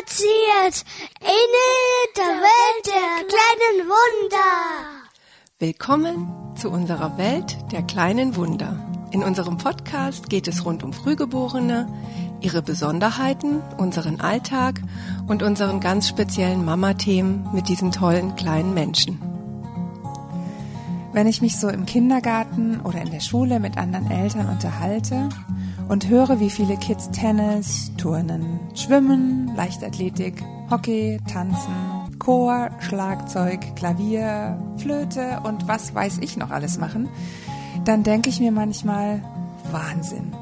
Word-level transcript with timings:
spaziert 0.00 0.84
in 1.20 2.16
der 2.16 2.24
Welt 2.24 2.86
der 2.86 3.26
kleinen 3.26 3.88
Wunder. 3.88 5.10
Willkommen 5.58 6.56
zu 6.56 6.70
unserer 6.70 7.18
Welt 7.18 7.56
der 7.72 7.82
kleinen 7.82 8.36
Wunder. 8.36 8.78
In 9.10 9.22
unserem 9.22 9.58
Podcast 9.58 10.30
geht 10.30 10.48
es 10.48 10.64
rund 10.64 10.82
um 10.82 10.92
Frühgeborene, 10.92 11.88
ihre 12.40 12.62
Besonderheiten, 12.62 13.60
unseren 13.76 14.20
Alltag 14.20 14.80
und 15.26 15.42
unseren 15.42 15.80
ganz 15.80 16.08
speziellen 16.08 16.64
Mama-Themen 16.64 17.48
mit 17.52 17.68
diesen 17.68 17.92
tollen 17.92 18.36
kleinen 18.36 18.72
Menschen. 18.72 19.20
Wenn 21.12 21.26
ich 21.26 21.42
mich 21.42 21.58
so 21.58 21.68
im 21.68 21.86
Kindergarten 21.86 22.80
oder 22.80 23.02
in 23.02 23.10
der 23.10 23.20
Schule 23.20 23.58
mit 23.58 23.76
anderen 23.76 24.10
Eltern 24.10 24.48
unterhalte 24.48 25.28
und 25.90 26.08
höre, 26.08 26.38
wie 26.38 26.50
viele 26.50 26.76
Kids 26.76 27.10
Tennis, 27.10 27.90
Turnen, 27.96 28.60
Schwimmen, 28.76 29.50
Leichtathletik, 29.56 30.40
Hockey, 30.70 31.18
Tanzen, 31.26 31.74
Chor, 32.20 32.70
Schlagzeug, 32.78 33.74
Klavier, 33.74 34.56
Flöte 34.76 35.40
und 35.42 35.66
was 35.66 35.92
weiß 35.92 36.18
ich 36.20 36.36
noch 36.36 36.50
alles 36.50 36.78
machen, 36.78 37.08
dann 37.84 38.04
denke 38.04 38.30
ich 38.30 38.38
mir 38.38 38.52
manchmal, 38.52 39.20
Wahnsinn. 39.72 40.32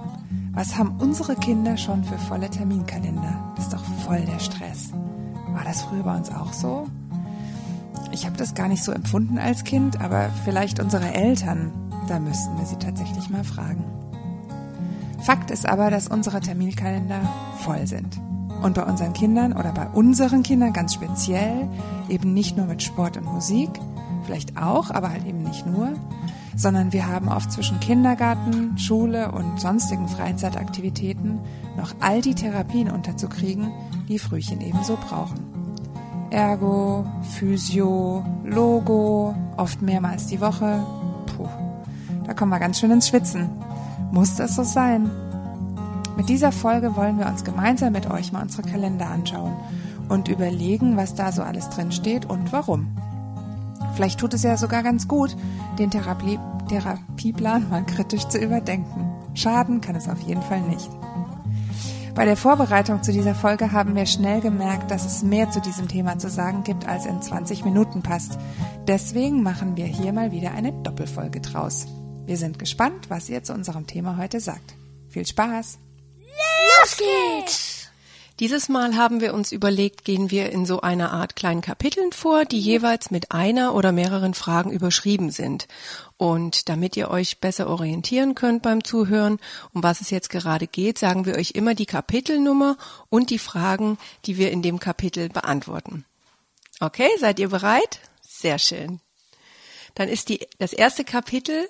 Was 0.52 0.76
haben 0.76 0.96
unsere 0.98 1.34
Kinder 1.34 1.78
schon 1.78 2.04
für 2.04 2.18
volle 2.18 2.50
Terminkalender? 2.50 3.54
Das 3.56 3.66
ist 3.66 3.72
doch 3.72 3.84
voll 4.04 4.20
der 4.20 4.40
Stress. 4.40 4.92
War 5.54 5.64
das 5.64 5.80
früher 5.80 6.02
bei 6.02 6.14
uns 6.14 6.30
auch 6.30 6.52
so? 6.52 6.86
Ich 8.12 8.26
habe 8.26 8.36
das 8.36 8.54
gar 8.54 8.68
nicht 8.68 8.84
so 8.84 8.92
empfunden 8.92 9.38
als 9.38 9.64
Kind, 9.64 9.98
aber 9.98 10.28
vielleicht 10.44 10.78
unsere 10.78 11.14
Eltern, 11.14 11.72
da 12.06 12.18
müssten 12.18 12.58
wir 12.58 12.66
sie 12.66 12.76
tatsächlich 12.76 13.30
mal 13.30 13.44
fragen. 13.44 13.97
Fakt 15.20 15.50
ist 15.50 15.68
aber, 15.68 15.90
dass 15.90 16.08
unsere 16.08 16.40
Terminkalender 16.40 17.20
voll 17.60 17.86
sind. 17.86 18.18
Und 18.62 18.74
bei 18.74 18.84
unseren 18.84 19.12
Kindern 19.12 19.52
oder 19.52 19.72
bei 19.72 19.86
unseren 19.88 20.42
Kindern 20.42 20.72
ganz 20.72 20.94
speziell 20.94 21.68
eben 22.08 22.34
nicht 22.34 22.56
nur 22.56 22.66
mit 22.66 22.82
Sport 22.82 23.16
und 23.16 23.24
Musik, 23.24 23.70
vielleicht 24.24 24.56
auch, 24.56 24.90
aber 24.90 25.10
halt 25.10 25.26
eben 25.26 25.42
nicht 25.42 25.66
nur, 25.66 25.92
sondern 26.56 26.92
wir 26.92 27.06
haben 27.06 27.28
oft 27.28 27.52
zwischen 27.52 27.78
Kindergarten, 27.78 28.76
Schule 28.78 29.30
und 29.30 29.60
sonstigen 29.60 30.08
Freizeitaktivitäten 30.08 31.38
noch 31.76 31.94
all 32.00 32.20
die 32.20 32.34
Therapien 32.34 32.90
unterzukriegen, 32.90 33.70
die 34.08 34.18
Frühchen 34.18 34.60
ebenso 34.60 34.96
brauchen. 34.96 35.38
Ergo, 36.30 37.06
Physio, 37.22 38.24
Logo, 38.44 39.34
oft 39.56 39.80
mehrmals 39.82 40.26
die 40.26 40.40
Woche. 40.40 40.84
Puh, 41.26 41.48
da 42.26 42.34
kommen 42.34 42.50
wir 42.50 42.58
ganz 42.58 42.80
schön 42.80 42.90
ins 42.90 43.08
Schwitzen. 43.08 43.48
Muss 44.10 44.36
das 44.36 44.56
so 44.56 44.62
sein? 44.62 45.10
Mit 46.16 46.28
dieser 46.28 46.50
Folge 46.50 46.96
wollen 46.96 47.18
wir 47.18 47.26
uns 47.26 47.44
gemeinsam 47.44 47.92
mit 47.92 48.10
euch 48.10 48.32
mal 48.32 48.42
unsere 48.42 48.62
Kalender 48.62 49.08
anschauen 49.08 49.52
und 50.08 50.28
überlegen, 50.28 50.96
was 50.96 51.14
da 51.14 51.30
so 51.30 51.42
alles 51.42 51.68
drin 51.70 51.92
steht 51.92 52.26
und 52.26 52.52
warum. 52.52 52.88
Vielleicht 53.94 54.18
tut 54.20 54.34
es 54.34 54.42
ja 54.42 54.56
sogar 54.56 54.82
ganz 54.82 55.08
gut, 55.08 55.36
den 55.78 55.90
Therapie 55.90 56.38
Therapieplan 56.68 57.68
mal 57.70 57.84
kritisch 57.84 58.28
zu 58.28 58.38
überdenken. 58.38 59.10
Schaden 59.34 59.80
kann 59.80 59.96
es 59.96 60.08
auf 60.08 60.20
jeden 60.20 60.42
Fall 60.42 60.60
nicht. 60.60 60.90
Bei 62.14 62.24
der 62.24 62.36
Vorbereitung 62.36 63.02
zu 63.02 63.12
dieser 63.12 63.34
Folge 63.34 63.72
haben 63.72 63.94
wir 63.94 64.04
schnell 64.06 64.40
gemerkt, 64.40 64.90
dass 64.90 65.06
es 65.06 65.22
mehr 65.22 65.50
zu 65.50 65.60
diesem 65.60 65.88
Thema 65.88 66.18
zu 66.18 66.28
sagen 66.28 66.64
gibt, 66.64 66.86
als 66.86 67.06
in 67.06 67.22
20 67.22 67.64
Minuten 67.64 68.02
passt. 68.02 68.38
Deswegen 68.86 69.42
machen 69.42 69.76
wir 69.76 69.86
hier 69.86 70.12
mal 70.12 70.32
wieder 70.32 70.52
eine 70.52 70.72
Doppelfolge 70.72 71.40
draus. 71.40 71.86
Wir 72.28 72.36
sind 72.36 72.58
gespannt, 72.58 73.08
was 73.08 73.30
ihr 73.30 73.42
zu 73.42 73.54
unserem 73.54 73.86
Thema 73.86 74.18
heute 74.18 74.38
sagt. 74.38 74.74
Viel 75.08 75.24
Spaß! 75.24 75.78
Los 76.82 76.98
geht's! 76.98 77.88
Dieses 78.38 78.68
Mal 78.68 78.96
haben 78.96 79.22
wir 79.22 79.32
uns 79.32 79.50
überlegt, 79.50 80.04
gehen 80.04 80.30
wir 80.30 80.52
in 80.52 80.66
so 80.66 80.82
einer 80.82 81.10
Art 81.10 81.36
kleinen 81.36 81.62
Kapiteln 81.62 82.12
vor, 82.12 82.44
die 82.44 82.60
jeweils 82.60 83.10
mit 83.10 83.32
einer 83.32 83.74
oder 83.74 83.92
mehreren 83.92 84.34
Fragen 84.34 84.70
überschrieben 84.70 85.30
sind. 85.30 85.68
Und 86.18 86.68
damit 86.68 86.98
ihr 86.98 87.10
euch 87.10 87.38
besser 87.38 87.66
orientieren 87.66 88.34
könnt 88.34 88.60
beim 88.60 88.84
Zuhören, 88.84 89.38
um 89.72 89.82
was 89.82 90.02
es 90.02 90.10
jetzt 90.10 90.28
gerade 90.28 90.66
geht, 90.66 90.98
sagen 90.98 91.24
wir 91.24 91.34
euch 91.34 91.52
immer 91.52 91.74
die 91.74 91.86
Kapitelnummer 91.86 92.76
und 93.08 93.30
die 93.30 93.38
Fragen, 93.38 93.96
die 94.26 94.36
wir 94.36 94.52
in 94.52 94.60
dem 94.60 94.80
Kapitel 94.80 95.30
beantworten. 95.30 96.04
Okay, 96.78 97.08
seid 97.18 97.38
ihr 97.38 97.48
bereit? 97.48 98.00
Sehr 98.20 98.58
schön. 98.58 99.00
Dann 99.94 100.10
ist 100.10 100.28
die, 100.28 100.46
das 100.58 100.74
erste 100.74 101.04
Kapitel 101.04 101.66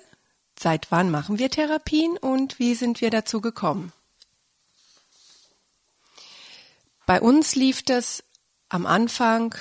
Seit 0.61 0.91
wann 0.91 1.09
machen 1.09 1.39
wir 1.39 1.49
Therapien 1.49 2.17
und 2.17 2.59
wie 2.59 2.75
sind 2.75 2.99
wir 2.99 3.09
dazu 3.09 3.39
gekommen? 3.39 3.93
Bei 7.05 7.21
uns 7.21 7.55
lief 7.55 7.81
das 7.81 8.25
am 8.67 8.85
Anfang 8.85 9.55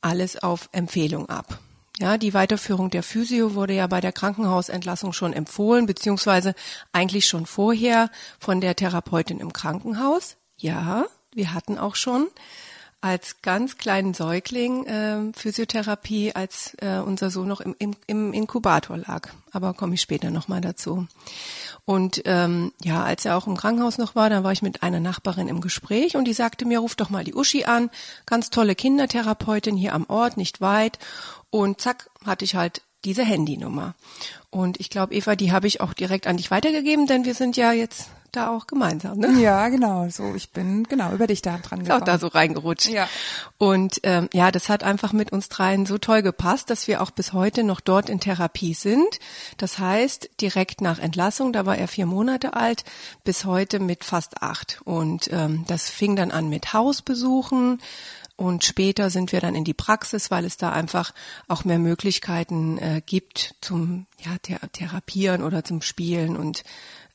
alles 0.00 0.42
auf 0.42 0.68
Empfehlung 0.72 1.28
ab. 1.28 1.60
Ja, 2.00 2.18
die 2.18 2.34
Weiterführung 2.34 2.90
der 2.90 3.04
Physio 3.04 3.54
wurde 3.54 3.74
ja 3.74 3.86
bei 3.86 4.00
der 4.00 4.10
Krankenhausentlassung 4.10 5.12
schon 5.12 5.32
empfohlen, 5.32 5.86
beziehungsweise 5.86 6.56
eigentlich 6.90 7.28
schon 7.28 7.46
vorher 7.46 8.10
von 8.40 8.60
der 8.60 8.74
Therapeutin 8.74 9.38
im 9.38 9.52
Krankenhaus. 9.52 10.34
Ja, 10.56 11.06
wir 11.32 11.54
hatten 11.54 11.78
auch 11.78 11.94
schon 11.94 12.26
als 13.02 13.42
ganz 13.42 13.78
kleinen 13.78 14.14
Säugling 14.14 14.86
äh, 14.86 15.32
Physiotherapie, 15.34 16.34
als 16.34 16.74
äh, 16.80 16.98
unser 16.98 17.30
Sohn 17.30 17.48
noch 17.48 17.60
im, 17.60 17.74
im, 17.78 17.96
im 18.06 18.32
Inkubator 18.32 18.96
lag. 18.96 19.28
Aber 19.50 19.74
komme 19.74 19.94
ich 19.94 20.00
später 20.00 20.30
nochmal 20.30 20.60
dazu. 20.60 21.08
Und 21.84 22.22
ähm, 22.26 22.72
ja, 22.80 23.02
als 23.02 23.24
er 23.24 23.36
auch 23.36 23.48
im 23.48 23.56
Krankenhaus 23.56 23.98
noch 23.98 24.14
war, 24.14 24.30
da 24.30 24.44
war 24.44 24.52
ich 24.52 24.62
mit 24.62 24.84
einer 24.84 25.00
Nachbarin 25.00 25.48
im 25.48 25.60
Gespräch 25.60 26.16
und 26.16 26.26
die 26.26 26.32
sagte 26.32 26.64
mir, 26.64 26.78
ruf 26.78 26.94
doch 26.94 27.10
mal 27.10 27.24
die 27.24 27.34
Uschi 27.34 27.64
an, 27.64 27.90
ganz 28.24 28.50
tolle 28.50 28.76
Kindertherapeutin 28.76 29.76
hier 29.76 29.94
am 29.94 30.06
Ort, 30.08 30.36
nicht 30.36 30.60
weit. 30.60 31.00
Und 31.50 31.80
zack, 31.80 32.08
hatte 32.24 32.44
ich 32.44 32.54
halt 32.54 32.82
diese 33.04 33.24
Handynummer. 33.24 33.94
Und 34.50 34.80
ich 34.80 34.90
glaube, 34.90 35.14
Eva, 35.14 35.36
die 35.36 35.52
habe 35.52 35.66
ich 35.66 35.80
auch 35.80 35.92
direkt 35.92 36.26
an 36.26 36.36
dich 36.36 36.50
weitergegeben, 36.50 37.06
denn 37.06 37.24
wir 37.24 37.34
sind 37.34 37.56
ja 37.56 37.72
jetzt 37.72 38.10
da 38.32 38.48
auch 38.48 38.66
gemeinsam, 38.66 39.18
ne? 39.18 39.38
Ja, 39.40 39.68
genau. 39.68 40.08
So, 40.08 40.34
ich 40.34 40.50
bin 40.50 40.84
genau 40.84 41.12
über 41.12 41.26
dich 41.26 41.42
da 41.42 41.58
dran 41.58 41.80
gekommen. 41.80 42.00
Auch 42.00 42.04
da 42.04 42.18
so 42.18 42.28
reingerutscht. 42.28 42.88
Ja. 42.88 43.06
Und 43.58 44.00
ähm, 44.04 44.30
ja, 44.32 44.50
das 44.50 44.70
hat 44.70 44.84
einfach 44.84 45.12
mit 45.12 45.32
uns 45.32 45.50
dreien 45.50 45.84
so 45.84 45.98
toll 45.98 46.22
gepasst, 46.22 46.70
dass 46.70 46.88
wir 46.88 47.02
auch 47.02 47.10
bis 47.10 47.34
heute 47.34 47.62
noch 47.62 47.80
dort 47.80 48.08
in 48.08 48.20
Therapie 48.20 48.72
sind. 48.72 49.20
Das 49.58 49.78
heißt, 49.78 50.30
direkt 50.40 50.80
nach 50.80 50.98
Entlassung, 50.98 51.52
da 51.52 51.66
war 51.66 51.76
er 51.76 51.88
vier 51.88 52.06
Monate 52.06 52.54
alt, 52.54 52.84
bis 53.22 53.44
heute 53.44 53.80
mit 53.80 54.02
fast 54.02 54.42
acht. 54.42 54.80
Und 54.84 55.30
ähm, 55.30 55.64
das 55.66 55.90
fing 55.90 56.16
dann 56.16 56.30
an 56.30 56.48
mit 56.48 56.72
Hausbesuchen. 56.72 57.80
Und 58.36 58.64
später 58.64 59.10
sind 59.10 59.32
wir 59.32 59.40
dann 59.40 59.54
in 59.54 59.64
die 59.64 59.74
Praxis, 59.74 60.30
weil 60.30 60.44
es 60.44 60.56
da 60.56 60.72
einfach 60.72 61.12
auch 61.48 61.64
mehr 61.64 61.78
Möglichkeiten 61.78 62.78
äh, 62.78 63.02
gibt 63.04 63.54
zum 63.60 64.06
ja, 64.24 64.36
Therapieren 64.38 65.42
oder 65.42 65.64
zum 65.64 65.82
Spielen 65.82 66.36
und 66.36 66.64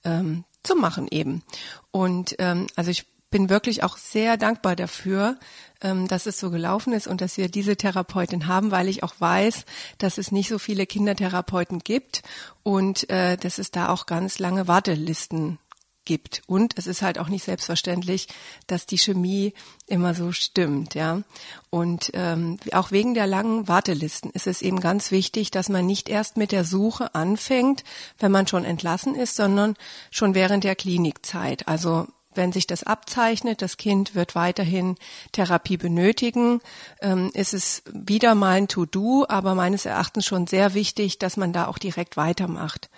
ähm, 0.03 0.43
zu 0.63 0.75
machen 0.75 1.07
eben. 1.09 1.43
Und 1.91 2.35
ähm, 2.39 2.67
also 2.75 2.91
ich 2.91 3.05
bin 3.29 3.49
wirklich 3.49 3.83
auch 3.83 3.97
sehr 3.97 4.37
dankbar 4.37 4.75
dafür, 4.75 5.37
ähm, 5.81 6.07
dass 6.07 6.25
es 6.27 6.39
so 6.39 6.49
gelaufen 6.49 6.93
ist 6.93 7.07
und 7.07 7.21
dass 7.21 7.37
wir 7.37 7.49
diese 7.49 7.75
Therapeutin 7.75 8.47
haben, 8.47 8.71
weil 8.71 8.87
ich 8.87 9.03
auch 9.03 9.15
weiß, 9.19 9.65
dass 9.97 10.17
es 10.17 10.31
nicht 10.31 10.49
so 10.49 10.59
viele 10.59 10.85
Kindertherapeuten 10.85 11.79
gibt 11.79 12.23
und 12.63 13.09
äh, 13.09 13.37
dass 13.37 13.57
es 13.57 13.71
da 13.71 13.89
auch 13.89 14.05
ganz 14.05 14.39
lange 14.39 14.67
Wartelisten 14.67 15.59
gibt. 16.07 16.41
Und 16.47 16.73
es 16.77 16.87
ist 16.87 17.03
halt 17.03 17.19
auch 17.19 17.27
nicht 17.27 17.43
selbstverständlich, 17.43 18.27
dass 18.65 18.87
die 18.87 18.97
Chemie 18.97 19.53
immer 19.85 20.15
so 20.15 20.31
stimmt, 20.31 20.95
ja. 20.95 21.21
Und 21.69 22.09
ähm, 22.13 22.57
auch 22.71 22.91
wegen 22.91 23.13
der 23.13 23.27
langen 23.27 23.67
Wartelisten 23.67 24.31
ist 24.31 24.47
es 24.47 24.63
eben 24.63 24.79
ganz 24.79 25.11
wichtig, 25.11 25.51
dass 25.51 25.69
man 25.69 25.85
nicht 25.85 26.09
erst 26.09 26.37
mit 26.37 26.51
der 26.51 26.63
Suche 26.63 27.13
anfängt, 27.13 27.83
wenn 28.17 28.31
man 28.31 28.47
schon 28.47 28.65
entlassen 28.65 29.13
ist, 29.13 29.35
sondern 29.35 29.75
schon 30.09 30.33
während 30.33 30.63
der 30.63 30.75
Klinikzeit. 30.75 31.67
Also 31.67 32.07
wenn 32.37 32.53
sich 32.53 32.67
das 32.67 32.83
abzeichnet, 32.83 33.61
das 33.61 33.77
Kind 33.77 34.15
wird 34.15 34.35
weiterhin 34.35 34.95
Therapie 35.31 35.77
benötigen, 35.77 36.61
ähm, 37.01 37.31
ist 37.33 37.53
es 37.53 37.83
wieder 37.91 38.35
mal 38.35 38.57
ein 38.57 38.67
To-Do, 38.67 39.25
aber 39.27 39.55
meines 39.55 39.85
Erachtens 39.85 40.25
schon 40.25 40.47
sehr 40.47 40.73
wichtig, 40.73 41.19
dass 41.19 41.35
man 41.35 41.51
da 41.51 41.67
auch 41.67 41.77
direkt 41.77 42.15
weitermacht. 42.15 42.89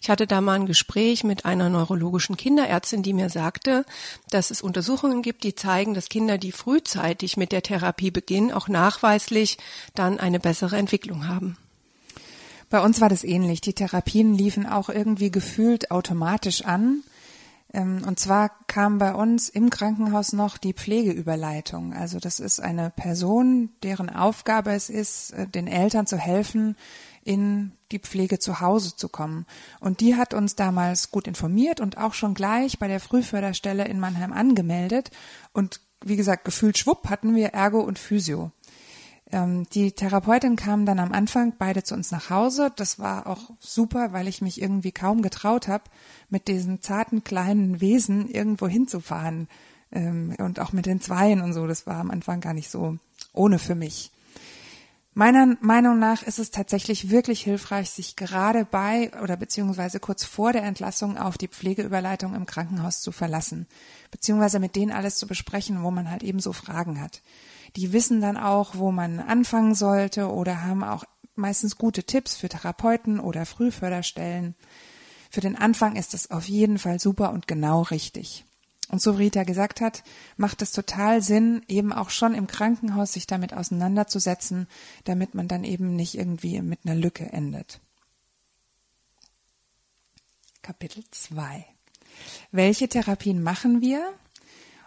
Ich 0.00 0.10
hatte 0.10 0.26
da 0.26 0.40
mal 0.40 0.54
ein 0.54 0.66
Gespräch 0.66 1.24
mit 1.24 1.44
einer 1.44 1.68
neurologischen 1.68 2.36
Kinderärztin, 2.36 3.02
die 3.02 3.12
mir 3.12 3.30
sagte, 3.30 3.84
dass 4.30 4.50
es 4.50 4.62
Untersuchungen 4.62 5.22
gibt, 5.22 5.44
die 5.44 5.54
zeigen, 5.54 5.94
dass 5.94 6.08
Kinder, 6.08 6.38
die 6.38 6.52
frühzeitig 6.52 7.36
mit 7.36 7.52
der 7.52 7.62
Therapie 7.62 8.10
beginnen, 8.10 8.52
auch 8.52 8.68
nachweislich 8.68 9.58
dann 9.94 10.20
eine 10.20 10.40
bessere 10.40 10.76
Entwicklung 10.76 11.28
haben. 11.28 11.56
Bei 12.72 12.80
uns 12.80 13.02
war 13.02 13.10
das 13.10 13.22
ähnlich. 13.22 13.60
Die 13.60 13.74
Therapien 13.74 14.34
liefen 14.34 14.66
auch 14.66 14.88
irgendwie 14.88 15.30
gefühlt 15.30 15.90
automatisch 15.90 16.64
an. 16.64 17.02
Ähm, 17.72 18.02
und 18.06 18.20
zwar 18.20 18.50
kam 18.66 18.98
bei 18.98 19.14
uns 19.14 19.48
im 19.48 19.70
Krankenhaus 19.70 20.32
noch 20.32 20.58
die 20.58 20.74
Pflegeüberleitung. 20.74 21.94
Also 21.94 22.18
das 22.18 22.40
ist 22.40 22.60
eine 22.60 22.90
Person, 22.90 23.70
deren 23.82 24.10
Aufgabe 24.10 24.72
es 24.72 24.90
ist, 24.90 25.32
äh, 25.32 25.46
den 25.46 25.66
Eltern 25.66 26.06
zu 26.06 26.16
helfen, 26.16 26.76
in 27.24 27.72
die 27.92 27.98
Pflege 27.98 28.38
zu 28.38 28.60
Hause 28.60 28.96
zu 28.96 29.08
kommen. 29.08 29.46
Und 29.80 30.00
die 30.00 30.16
hat 30.16 30.34
uns 30.34 30.56
damals 30.56 31.10
gut 31.10 31.26
informiert 31.26 31.80
und 31.80 31.98
auch 31.98 32.14
schon 32.14 32.34
gleich 32.34 32.78
bei 32.78 32.88
der 32.88 33.00
Frühförderstelle 33.00 33.84
in 33.86 34.00
Mannheim 34.00 34.32
angemeldet. 34.32 35.10
Und 35.52 35.80
wie 36.04 36.16
gesagt, 36.16 36.44
gefühlt 36.44 36.78
schwupp 36.78 37.08
hatten 37.08 37.34
wir 37.36 37.48
Ergo 37.48 37.80
und 37.80 37.98
Physio. 37.98 38.50
Ähm, 39.32 39.66
die 39.72 39.92
Therapeutin 39.92 40.56
kam 40.56 40.86
dann 40.86 41.00
am 41.00 41.12
Anfang 41.12 41.54
beide 41.58 41.82
zu 41.82 41.94
uns 41.94 42.10
nach 42.10 42.30
Hause. 42.30 42.70
Das 42.76 42.98
war 42.98 43.26
auch 43.26 43.50
super, 43.58 44.12
weil 44.12 44.28
ich 44.28 44.42
mich 44.42 44.60
irgendwie 44.60 44.92
kaum 44.92 45.22
getraut 45.22 45.66
habe, 45.66 45.84
mit 46.28 46.48
diesen 46.48 46.82
zarten 46.82 47.24
kleinen 47.24 47.80
Wesen 47.80 48.28
irgendwo 48.28 48.68
hinzufahren. 48.68 49.48
Ähm, 49.90 50.36
und 50.38 50.60
auch 50.60 50.72
mit 50.72 50.86
den 50.86 51.00
Zweien 51.00 51.40
und 51.40 51.54
so. 51.54 51.66
Das 51.66 51.86
war 51.86 51.96
am 51.96 52.10
Anfang 52.10 52.40
gar 52.40 52.54
nicht 52.54 52.70
so 52.70 52.98
ohne 53.32 53.58
für 53.58 53.74
mich. 53.74 54.12
Meiner 55.14 55.58
Meinung 55.60 55.98
nach 55.98 56.22
ist 56.22 56.38
es 56.38 56.50
tatsächlich 56.50 57.10
wirklich 57.10 57.42
hilfreich, 57.42 57.90
sich 57.90 58.16
gerade 58.16 58.64
bei 58.64 59.10
oder 59.22 59.36
beziehungsweise 59.36 60.00
kurz 60.00 60.24
vor 60.24 60.54
der 60.54 60.62
Entlassung 60.62 61.18
auf 61.18 61.36
die 61.36 61.48
Pflegeüberleitung 61.48 62.34
im 62.34 62.46
Krankenhaus 62.46 63.02
zu 63.02 63.12
verlassen, 63.12 63.66
beziehungsweise 64.10 64.58
mit 64.58 64.74
denen 64.74 64.90
alles 64.90 65.16
zu 65.16 65.26
besprechen, 65.26 65.82
wo 65.82 65.90
man 65.90 66.10
halt 66.10 66.22
eben 66.22 66.40
so 66.40 66.54
Fragen 66.54 66.98
hat. 66.98 67.20
Die 67.76 67.92
wissen 67.92 68.20
dann 68.20 68.36
auch, 68.36 68.76
wo 68.76 68.92
man 68.92 69.18
anfangen 69.18 69.74
sollte 69.74 70.30
oder 70.30 70.62
haben 70.62 70.84
auch 70.84 71.04
meistens 71.34 71.78
gute 71.78 72.04
Tipps 72.04 72.36
für 72.36 72.48
Therapeuten 72.48 73.18
oder 73.18 73.46
Frühförderstellen. 73.46 74.54
Für 75.30 75.40
den 75.40 75.56
Anfang 75.56 75.96
ist 75.96 76.12
es 76.12 76.30
auf 76.30 76.48
jeden 76.48 76.78
Fall 76.78 77.00
super 77.00 77.32
und 77.32 77.46
genau 77.48 77.82
richtig. 77.82 78.44
Und 78.88 79.00
so 79.00 79.18
wie 79.18 79.24
Rita 79.24 79.44
gesagt 79.44 79.80
hat, 79.80 80.04
macht 80.36 80.60
es 80.60 80.72
total 80.72 81.22
Sinn, 81.22 81.62
eben 81.66 81.94
auch 81.94 82.10
schon 82.10 82.34
im 82.34 82.46
Krankenhaus 82.46 83.14
sich 83.14 83.26
damit 83.26 83.54
auseinanderzusetzen, 83.54 84.68
damit 85.04 85.34
man 85.34 85.48
dann 85.48 85.64
eben 85.64 85.96
nicht 85.96 86.18
irgendwie 86.18 86.60
mit 86.60 86.80
einer 86.84 86.94
Lücke 86.94 87.32
endet. 87.32 87.80
Kapitel 90.60 91.02
2. 91.10 91.64
Welche 92.50 92.88
Therapien 92.88 93.42
machen 93.42 93.80
wir 93.80 94.12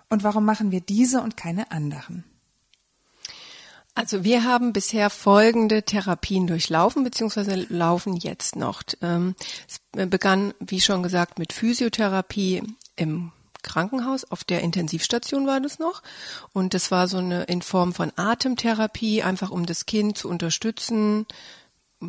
und 0.09 0.23
warum 0.23 0.45
machen 0.45 0.69
wir 0.69 0.81
diese 0.81 1.21
und 1.21 1.35
keine 1.35 1.71
anderen? 1.71 2.23
Also 3.95 4.25
wir 4.25 4.43
haben 4.43 4.73
bisher 4.73 5.09
folgende 5.09 5.83
Therapien 5.83 6.47
durchlaufen, 6.47 7.05
beziehungsweise 7.05 7.55
laufen 7.69 8.17
jetzt 8.17 8.57
noch. 8.57 8.83
Ähm, 9.01 9.35
es 9.67 9.79
begann, 10.09 10.53
wie 10.59 10.81
schon 10.81 11.01
gesagt, 11.01 11.39
mit 11.39 11.53
Physiotherapie 11.53 12.61
im 12.97 13.31
Krankenhaus, 13.63 14.25
auf 14.25 14.43
der 14.43 14.61
Intensivstation 14.61 15.47
war 15.47 15.59
das 15.61 15.79
noch. 15.79 16.03
Und 16.53 16.73
das 16.73 16.91
war 16.91 17.07
so 17.07 17.17
eine 17.17 17.43
in 17.43 17.61
Form 17.61 17.93
von 17.93 18.11
Atemtherapie, 18.15 19.23
einfach 19.23 19.49
um 19.49 19.65
das 19.65 19.85
Kind 19.85 20.17
zu 20.17 20.29
unterstützen. 20.29 21.25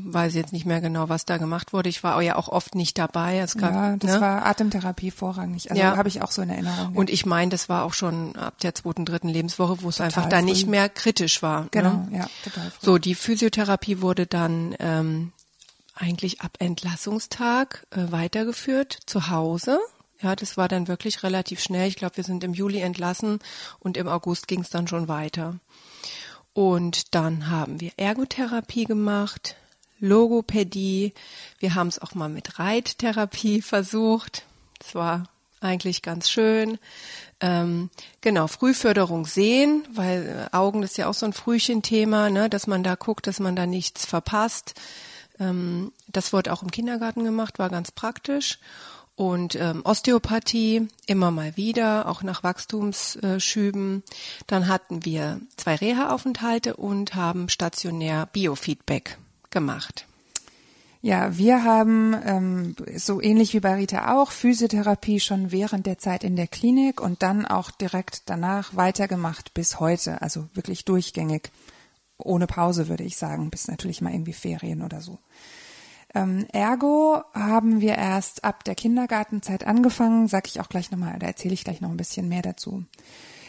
Weiß 0.04 0.34
jetzt 0.34 0.52
nicht 0.52 0.66
mehr 0.66 0.80
genau, 0.80 1.08
was 1.08 1.24
da 1.24 1.38
gemacht 1.38 1.72
wurde. 1.72 1.88
Ich 1.88 2.02
war 2.02 2.20
ja 2.20 2.36
auch 2.36 2.48
oft 2.48 2.74
nicht 2.74 2.98
dabei. 2.98 3.38
Es 3.38 3.56
gab, 3.56 3.72
ja, 3.72 3.96
das 3.96 4.14
ne? 4.14 4.20
war 4.20 4.46
Atemtherapie 4.46 5.10
vorrangig. 5.10 5.70
Also 5.70 5.82
ja. 5.82 5.96
habe 5.96 6.08
ich 6.08 6.22
auch 6.22 6.30
so 6.30 6.42
in 6.42 6.50
Erinnerung. 6.50 6.94
Und 6.94 7.10
ich 7.10 7.26
meine, 7.26 7.50
das 7.50 7.68
war 7.68 7.84
auch 7.84 7.94
schon 7.94 8.36
ab 8.36 8.58
der 8.60 8.74
zweiten, 8.74 9.04
dritten 9.04 9.28
Lebenswoche, 9.28 9.82
wo 9.82 9.88
es 9.88 10.00
einfach 10.00 10.28
da 10.28 10.42
nicht 10.42 10.66
mehr 10.66 10.88
kritisch 10.88 11.42
war. 11.42 11.62
Ne? 11.62 11.68
Genau, 11.70 12.06
ne? 12.10 12.18
ja, 12.18 12.26
total. 12.44 12.70
Früh. 12.70 12.84
So, 12.84 12.98
die 12.98 13.14
Physiotherapie 13.14 14.00
wurde 14.00 14.26
dann 14.26 14.74
ähm, 14.78 15.32
eigentlich 15.94 16.40
ab 16.40 16.56
Entlassungstag 16.58 17.86
äh, 17.90 18.12
weitergeführt 18.12 18.98
zu 19.06 19.30
Hause. 19.30 19.78
Ja, 20.22 20.34
das 20.34 20.56
war 20.56 20.68
dann 20.68 20.88
wirklich 20.88 21.22
relativ 21.22 21.60
schnell. 21.60 21.88
Ich 21.88 21.96
glaube, 21.96 22.16
wir 22.16 22.24
sind 22.24 22.44
im 22.44 22.54
Juli 22.54 22.80
entlassen 22.80 23.38
und 23.78 23.96
im 23.96 24.08
August 24.08 24.48
ging 24.48 24.60
es 24.60 24.70
dann 24.70 24.88
schon 24.88 25.08
weiter. 25.08 25.56
Und 26.56 27.14
dann 27.14 27.50
haben 27.50 27.80
wir 27.80 27.92
Ergotherapie 27.98 28.86
gemacht, 28.86 29.56
Logopädie. 30.00 31.12
Wir 31.58 31.74
haben 31.74 31.88
es 31.88 31.98
auch 31.98 32.14
mal 32.14 32.28
mit 32.28 32.58
Reittherapie 32.58 33.62
versucht. 33.62 34.44
Das 34.78 34.94
war 34.94 35.28
eigentlich 35.60 36.02
ganz 36.02 36.30
schön. 36.30 36.78
Ähm, 37.40 37.90
genau, 38.20 38.46
Frühförderung 38.46 39.26
sehen, 39.26 39.86
weil 39.92 40.48
äh, 40.52 40.56
Augen 40.56 40.82
ist 40.82 40.96
ja 40.96 41.08
auch 41.08 41.14
so 41.14 41.26
ein 41.26 41.32
Frühchen-Thema, 41.32 42.30
ne, 42.30 42.48
dass 42.48 42.66
man 42.66 42.82
da 42.82 42.94
guckt, 42.94 43.26
dass 43.26 43.40
man 43.40 43.56
da 43.56 43.66
nichts 43.66 44.06
verpasst. 44.06 44.74
Ähm, 45.38 45.92
das 46.08 46.32
wurde 46.32 46.52
auch 46.52 46.62
im 46.62 46.70
Kindergarten 46.70 47.24
gemacht, 47.24 47.58
war 47.58 47.68
ganz 47.68 47.90
praktisch 47.90 48.58
und 49.16 49.54
ähm, 49.56 49.80
Osteopathie 49.84 50.88
immer 51.06 51.30
mal 51.30 51.56
wieder, 51.56 52.08
auch 52.08 52.22
nach 52.22 52.42
Wachstumsschüben. 52.42 54.02
Dann 54.46 54.68
hatten 54.68 55.04
wir 55.04 55.40
zwei 55.56 55.74
Reha-Aufenthalte 55.74 56.76
und 56.76 57.14
haben 57.14 57.48
stationär 57.48 58.26
Biofeedback 58.32 59.18
gemacht. 59.50 60.06
Ja, 61.02 61.36
wir 61.38 61.62
haben 61.62 62.16
ähm, 62.24 62.76
so 62.96 63.20
ähnlich 63.20 63.54
wie 63.54 63.60
bei 63.60 63.74
Rita 63.74 64.16
auch 64.16 64.32
Physiotherapie 64.32 65.20
schon 65.20 65.52
während 65.52 65.86
der 65.86 65.98
Zeit 65.98 66.24
in 66.24 66.34
der 66.34 66.48
Klinik 66.48 67.00
und 67.00 67.22
dann 67.22 67.46
auch 67.46 67.70
direkt 67.70 68.28
danach 68.28 68.74
weitergemacht 68.74 69.54
bis 69.54 69.78
heute, 69.78 70.20
also 70.20 70.48
wirklich 70.54 70.84
durchgängig, 70.84 71.52
ohne 72.18 72.46
Pause 72.46 72.88
würde 72.88 73.04
ich 73.04 73.16
sagen, 73.16 73.50
bis 73.50 73.68
natürlich 73.68 74.00
mal 74.00 74.12
irgendwie 74.12 74.32
Ferien 74.32 74.82
oder 74.82 75.00
so. 75.00 75.18
Ähm, 76.14 76.46
ergo 76.52 77.22
haben 77.34 77.80
wir 77.80 77.94
erst 77.94 78.42
ab 78.42 78.64
der 78.64 78.74
Kindergartenzeit 78.74 79.66
angefangen, 79.66 80.28
sag 80.28 80.48
ich 80.48 80.60
auch 80.60 80.68
gleich 80.68 80.90
nochmal, 80.90 81.18
da 81.18 81.26
erzähle 81.26 81.54
ich 81.54 81.62
gleich 81.62 81.80
noch 81.80 81.90
ein 81.90 81.96
bisschen 81.96 82.28
mehr 82.28 82.42
dazu. 82.42 82.84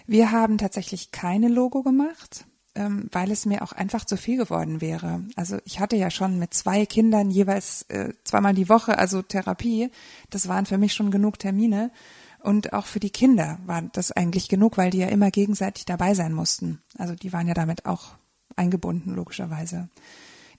Wir 0.06 0.32
haben 0.32 0.58
tatsächlich 0.58 1.12
keine 1.12 1.48
Logo 1.48 1.82
gemacht, 1.82 2.46
ähm, 2.78 3.10
weil 3.12 3.32
es 3.32 3.46
mir 3.46 3.64
auch 3.64 3.72
einfach 3.72 4.06
zu 4.06 4.18
viel 4.18 4.38
geworden 4.38 4.82
wäre. 4.82 5.24
Also 5.36 5.58
ich 5.66 5.80
hatte 5.80 5.96
ja 5.96 6.12
schon 6.12 6.38
mit 6.38 6.54
zwei 6.54 6.86
Kindern 6.86 7.32
jeweils 7.32 7.82
äh, 7.90 8.14
zweimal 8.24 8.54
die 8.54 8.70
Woche, 8.70 9.00
also 9.00 9.24
Therapie. 9.24 9.90
Das 10.30 10.48
waren 10.48 10.68
für 10.68 10.78
mich 10.78 10.94
schon 10.94 11.10
genug 11.10 11.40
Termine. 11.40 11.92
Und 12.40 12.74
auch 12.74 12.86
für 12.86 13.00
die 13.00 13.10
Kinder 13.10 13.58
war 13.66 13.82
das 13.82 14.12
eigentlich 14.12 14.48
genug, 14.48 14.78
weil 14.78 14.92
die 14.92 15.00
ja 15.00 15.08
immer 15.08 15.32
gegenseitig 15.32 15.86
dabei 15.86 16.14
sein 16.14 16.34
mussten. 16.34 16.80
Also 16.98 17.16
die 17.16 17.34
waren 17.34 17.48
ja 17.48 17.56
damit 17.56 17.86
auch 17.88 18.12
eingebunden, 18.56 19.16
logischerweise. 19.16 19.90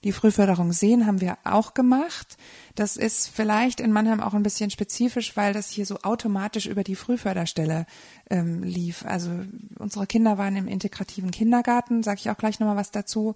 Die 0.03 0.13
Frühförderung 0.13 0.71
sehen 0.71 1.05
haben 1.05 1.19
wir 1.19 1.37
auch 1.43 1.73
gemacht. 1.73 2.37
Das 2.75 2.95
ist 2.95 3.27
vielleicht 3.27 3.81
in 3.81 3.91
Mannheim 3.91 4.21
auch 4.21 4.33
ein 4.33 4.43
bisschen 4.43 4.69
spezifisch, 4.69 5.35
weil 5.35 5.53
das 5.53 5.69
hier 5.69 5.85
so 5.85 5.99
automatisch 6.03 6.67
über 6.67 6.83
die 6.83 6.95
Frühförderstelle 6.95 7.85
ähm, 8.29 8.63
lief. 8.63 9.05
Also 9.05 9.31
unsere 9.77 10.07
Kinder 10.07 10.37
waren 10.37 10.55
im 10.55 10.67
integrativen 10.67 11.31
Kindergarten, 11.31 12.03
sage 12.03 12.19
ich 12.21 12.29
auch 12.29 12.37
gleich 12.37 12.59
nochmal 12.59 12.77
was 12.77 12.91
dazu. 12.91 13.35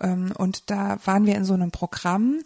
Ähm, 0.00 0.32
und 0.36 0.70
da 0.70 0.98
waren 1.04 1.26
wir 1.26 1.36
in 1.36 1.44
so 1.44 1.54
einem 1.54 1.70
Programm, 1.70 2.40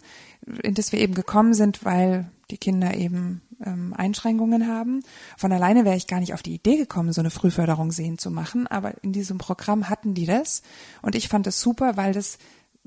in 0.61 0.75
das 0.75 0.91
wir 0.91 0.99
eben 0.99 1.15
gekommen 1.15 1.55
sind, 1.55 1.83
weil 1.83 2.29
die 2.51 2.57
Kinder 2.57 2.93
eben 2.93 3.41
ähm, 3.63 3.93
Einschränkungen 3.95 4.67
haben. 4.67 5.01
Von 5.37 5.51
alleine 5.51 5.85
wäre 5.85 5.95
ich 5.95 6.07
gar 6.07 6.19
nicht 6.19 6.33
auf 6.33 6.43
die 6.43 6.53
Idee 6.53 6.77
gekommen, 6.77 7.13
so 7.13 7.21
eine 7.21 7.31
Frühförderung 7.31 7.91
sehen 7.91 8.17
zu 8.17 8.31
machen, 8.31 8.67
aber 8.67 8.93
in 9.03 9.13
diesem 9.13 9.37
Programm 9.37 9.89
hatten 9.89 10.13
die 10.13 10.25
das 10.25 10.61
und 11.01 11.15
ich 11.15 11.27
fand 11.27 11.47
es 11.47 11.59
super, 11.61 11.97
weil 11.97 12.13
das 12.13 12.37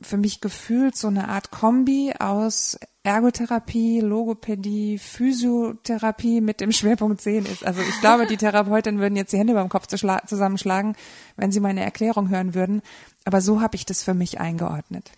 für 0.00 0.16
mich 0.16 0.40
gefühlt 0.40 0.96
so 0.96 1.08
eine 1.08 1.28
Art 1.28 1.50
Kombi 1.50 2.14
aus 2.18 2.78
Ergotherapie, 3.04 4.00
Logopädie, 4.00 4.98
Physiotherapie 4.98 6.40
mit 6.40 6.60
dem 6.60 6.72
Schwerpunkt 6.72 7.20
Sehen 7.20 7.46
ist. 7.46 7.64
Also 7.64 7.80
ich 7.80 8.00
glaube, 8.00 8.26
die 8.26 8.36
Therapeutinnen 8.36 9.00
würden 9.00 9.16
jetzt 9.16 9.32
die 9.32 9.38
Hände 9.38 9.54
beim 9.54 9.68
Kopf 9.68 9.86
zusammenschlagen, 9.86 10.96
wenn 11.36 11.52
sie 11.52 11.60
meine 11.60 11.82
Erklärung 11.82 12.28
hören 12.28 12.54
würden. 12.54 12.82
Aber 13.28 13.42
so 13.42 13.60
habe 13.60 13.76
ich 13.76 13.84
das 13.84 14.02
für 14.02 14.14
mich 14.14 14.40
eingeordnet. 14.40 15.10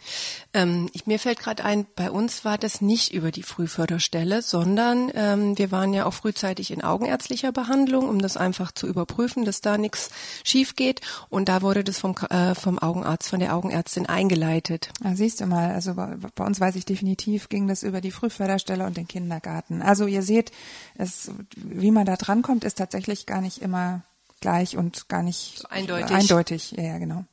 Ähm, 0.52 0.88
ich, 0.94 1.06
mir 1.06 1.20
fällt 1.20 1.38
gerade 1.38 1.64
ein, 1.64 1.86
bei 1.94 2.10
uns 2.10 2.44
war 2.44 2.58
das 2.58 2.80
nicht 2.80 3.14
über 3.14 3.30
die 3.30 3.44
Frühförderstelle, 3.44 4.42
sondern 4.42 5.12
ähm, 5.14 5.56
wir 5.56 5.70
waren 5.70 5.94
ja 5.94 6.06
auch 6.06 6.14
frühzeitig 6.14 6.72
in 6.72 6.82
augenärztlicher 6.82 7.52
Behandlung, 7.52 8.08
um 8.08 8.20
das 8.20 8.36
einfach 8.36 8.72
zu 8.72 8.88
überprüfen, 8.88 9.44
dass 9.44 9.60
da 9.60 9.78
nichts 9.78 10.10
schief 10.42 10.74
geht. 10.74 11.02
Und 11.28 11.48
da 11.48 11.62
wurde 11.62 11.84
das 11.84 12.00
vom, 12.00 12.16
äh, 12.30 12.56
vom 12.56 12.80
Augenarzt, 12.80 13.28
von 13.28 13.38
der 13.38 13.54
Augenärztin 13.54 14.06
eingeleitet. 14.06 14.90
Ah, 15.04 15.14
siehst 15.14 15.40
du 15.40 15.46
mal, 15.46 15.70
also 15.70 15.94
bei, 15.94 16.16
bei 16.34 16.44
uns 16.44 16.58
weiß 16.58 16.74
ich 16.74 16.84
definitiv, 16.84 17.48
ging 17.48 17.68
das 17.70 17.82
über 17.82 18.00
die 18.00 18.10
Frühförderstelle 18.10 18.84
und 18.84 18.96
den 18.96 19.08
Kindergarten. 19.08 19.80
Also 19.82 20.06
ihr 20.06 20.22
seht, 20.22 20.52
es, 20.96 21.30
wie 21.56 21.90
man 21.90 22.04
da 22.04 22.16
drankommt, 22.16 22.64
ist 22.64 22.78
tatsächlich 22.78 23.26
gar 23.26 23.40
nicht 23.40 23.62
immer 23.62 24.02
gleich 24.40 24.76
und 24.76 25.08
gar 25.08 25.22
nicht 25.22 25.60
so 25.60 25.68
eindeutig. 25.68 26.16
eindeutig. 26.16 26.70
Ja, 26.72 26.82
ja, 26.82 26.98
genau. 26.98 27.24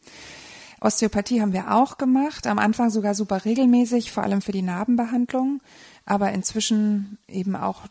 Osteopathie 0.80 1.42
haben 1.42 1.54
wir 1.54 1.74
auch 1.74 1.98
gemacht, 1.98 2.46
am 2.46 2.60
Anfang 2.60 2.92
sogar 2.92 3.16
super 3.16 3.46
regelmäßig, 3.46 4.12
vor 4.12 4.24
allem 4.24 4.42
für 4.42 4.52
die 4.52 4.62
Narbenbehandlung, 4.62 5.60
aber 6.06 6.32
inzwischen 6.32 7.18
eben 7.28 7.56
auch 7.56 7.82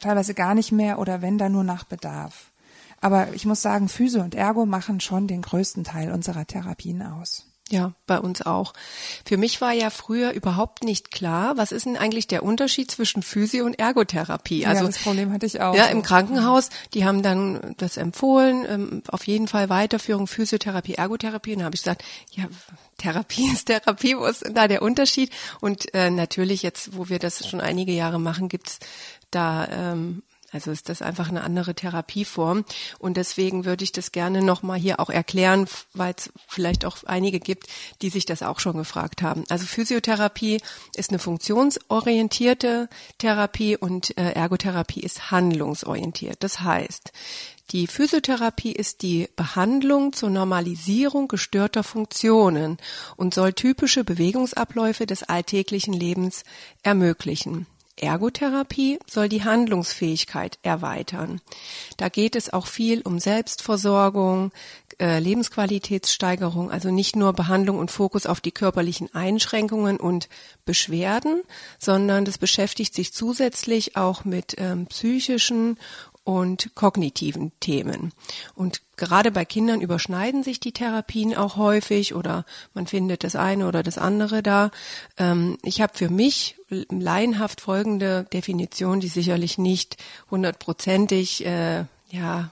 teilweise 0.00 0.34
gar 0.34 0.54
nicht 0.54 0.70
mehr 0.70 0.98
oder 1.00 1.20
wenn 1.20 1.38
dann 1.38 1.52
nur 1.52 1.64
nach 1.64 1.84
Bedarf. 1.84 2.52
Aber 3.00 3.32
ich 3.34 3.44
muss 3.44 3.62
sagen, 3.62 3.88
Physio 3.88 4.22
und 4.22 4.34
Ergo 4.34 4.66
machen 4.66 5.00
schon 5.00 5.26
den 5.26 5.42
größten 5.42 5.84
Teil 5.84 6.12
unserer 6.12 6.46
Therapien 6.46 7.02
aus. 7.02 7.47
Ja, 7.70 7.92
bei 8.06 8.18
uns 8.18 8.40
auch. 8.40 8.72
Für 9.26 9.36
mich 9.36 9.60
war 9.60 9.72
ja 9.72 9.90
früher 9.90 10.32
überhaupt 10.32 10.84
nicht 10.84 11.10
klar, 11.10 11.58
was 11.58 11.70
ist 11.70 11.84
denn 11.84 11.98
eigentlich 11.98 12.26
der 12.26 12.42
Unterschied 12.42 12.90
zwischen 12.90 13.22
Physio- 13.22 13.66
und 13.66 13.78
Ergotherapie? 13.78 14.64
Also, 14.64 14.84
ja, 14.84 14.86
das 14.86 14.98
Problem 14.98 15.32
hatte 15.32 15.44
ich 15.44 15.60
auch. 15.60 15.74
Ja, 15.74 15.84
im 15.86 16.02
Krankenhaus, 16.02 16.70
die 16.94 17.04
haben 17.04 17.22
dann 17.22 17.74
das 17.76 17.98
empfohlen, 17.98 18.64
ähm, 18.66 19.02
auf 19.08 19.26
jeden 19.26 19.48
Fall 19.48 19.68
Weiterführung 19.68 20.26
Physiotherapie, 20.26 20.94
Ergotherapie. 20.94 21.52
Und 21.52 21.58
da 21.58 21.64
habe 21.66 21.74
ich 21.74 21.82
gesagt, 21.82 22.04
ja, 22.30 22.44
Therapie 22.96 23.48
ist 23.52 23.66
Therapie, 23.66 24.16
wo 24.16 24.24
ist 24.24 24.44
da 24.50 24.66
der 24.66 24.80
Unterschied? 24.80 25.30
Und 25.60 25.92
äh, 25.92 26.10
natürlich 26.10 26.62
jetzt, 26.62 26.96
wo 26.96 27.10
wir 27.10 27.18
das 27.18 27.46
schon 27.46 27.60
einige 27.60 27.92
Jahre 27.92 28.18
machen, 28.18 28.48
gibt's 28.48 28.78
da 29.30 29.68
ähm, 29.70 30.22
Also 30.50 30.70
ist 30.70 30.88
das 30.88 31.02
einfach 31.02 31.28
eine 31.28 31.42
andere 31.42 31.74
Therapieform. 31.74 32.64
Und 32.98 33.16
deswegen 33.16 33.64
würde 33.64 33.84
ich 33.84 33.92
das 33.92 34.12
gerne 34.12 34.42
nochmal 34.42 34.78
hier 34.78 34.98
auch 34.98 35.10
erklären, 35.10 35.66
weil 35.92 36.14
es 36.16 36.30
vielleicht 36.46 36.86
auch 36.86 36.96
einige 37.04 37.38
gibt, 37.38 37.66
die 38.00 38.08
sich 38.08 38.24
das 38.24 38.42
auch 38.42 38.58
schon 38.58 38.78
gefragt 38.78 39.20
haben. 39.20 39.44
Also 39.50 39.66
Physiotherapie 39.66 40.60
ist 40.96 41.10
eine 41.10 41.18
funktionsorientierte 41.18 42.88
Therapie 43.18 43.76
und 43.76 44.16
äh, 44.16 44.32
Ergotherapie 44.32 45.00
ist 45.00 45.30
handlungsorientiert. 45.30 46.42
Das 46.42 46.60
heißt, 46.60 47.12
die 47.70 47.86
Physiotherapie 47.86 48.72
ist 48.72 49.02
die 49.02 49.28
Behandlung 49.36 50.14
zur 50.14 50.30
Normalisierung 50.30 51.28
gestörter 51.28 51.84
Funktionen 51.84 52.78
und 53.16 53.34
soll 53.34 53.52
typische 53.52 54.04
Bewegungsabläufe 54.04 55.04
des 55.04 55.24
alltäglichen 55.24 55.92
Lebens 55.92 56.44
ermöglichen. 56.82 57.66
Ergotherapie 58.02 58.98
soll 59.06 59.28
die 59.28 59.44
Handlungsfähigkeit 59.44 60.58
erweitern. 60.62 61.40
Da 61.96 62.08
geht 62.08 62.36
es 62.36 62.52
auch 62.52 62.66
viel 62.66 63.02
um 63.02 63.18
Selbstversorgung, 63.18 64.52
äh, 65.00 65.20
Lebensqualitätssteigerung, 65.20 66.70
also 66.70 66.90
nicht 66.90 67.14
nur 67.14 67.32
Behandlung 67.32 67.78
und 67.78 67.90
Fokus 67.90 68.26
auf 68.26 68.40
die 68.40 68.50
körperlichen 68.50 69.14
Einschränkungen 69.14 69.98
und 69.98 70.28
Beschwerden, 70.64 71.42
sondern 71.78 72.24
das 72.24 72.38
beschäftigt 72.38 72.94
sich 72.94 73.12
zusätzlich 73.12 73.96
auch 73.96 74.24
mit 74.24 74.56
ähm, 74.58 74.86
psychischen 74.86 75.78
und 76.28 76.74
kognitiven 76.74 77.52
Themen. 77.58 78.12
Und 78.54 78.82
gerade 78.98 79.30
bei 79.30 79.46
Kindern 79.46 79.80
überschneiden 79.80 80.42
sich 80.42 80.60
die 80.60 80.72
Therapien 80.72 81.34
auch 81.34 81.56
häufig 81.56 82.14
oder 82.14 82.44
man 82.74 82.86
findet 82.86 83.24
das 83.24 83.34
eine 83.34 83.66
oder 83.66 83.82
das 83.82 83.96
andere 83.96 84.42
da. 84.42 84.70
Ähm, 85.16 85.56
ich 85.62 85.80
habe 85.80 85.96
für 85.96 86.10
mich 86.10 86.56
laienhaft 86.68 87.62
folgende 87.62 88.26
Definition, 88.30 89.00
die 89.00 89.08
sicherlich 89.08 89.56
nicht 89.56 89.96
hundertprozentig 90.30 91.46
äh, 91.46 91.86
ja 92.10 92.50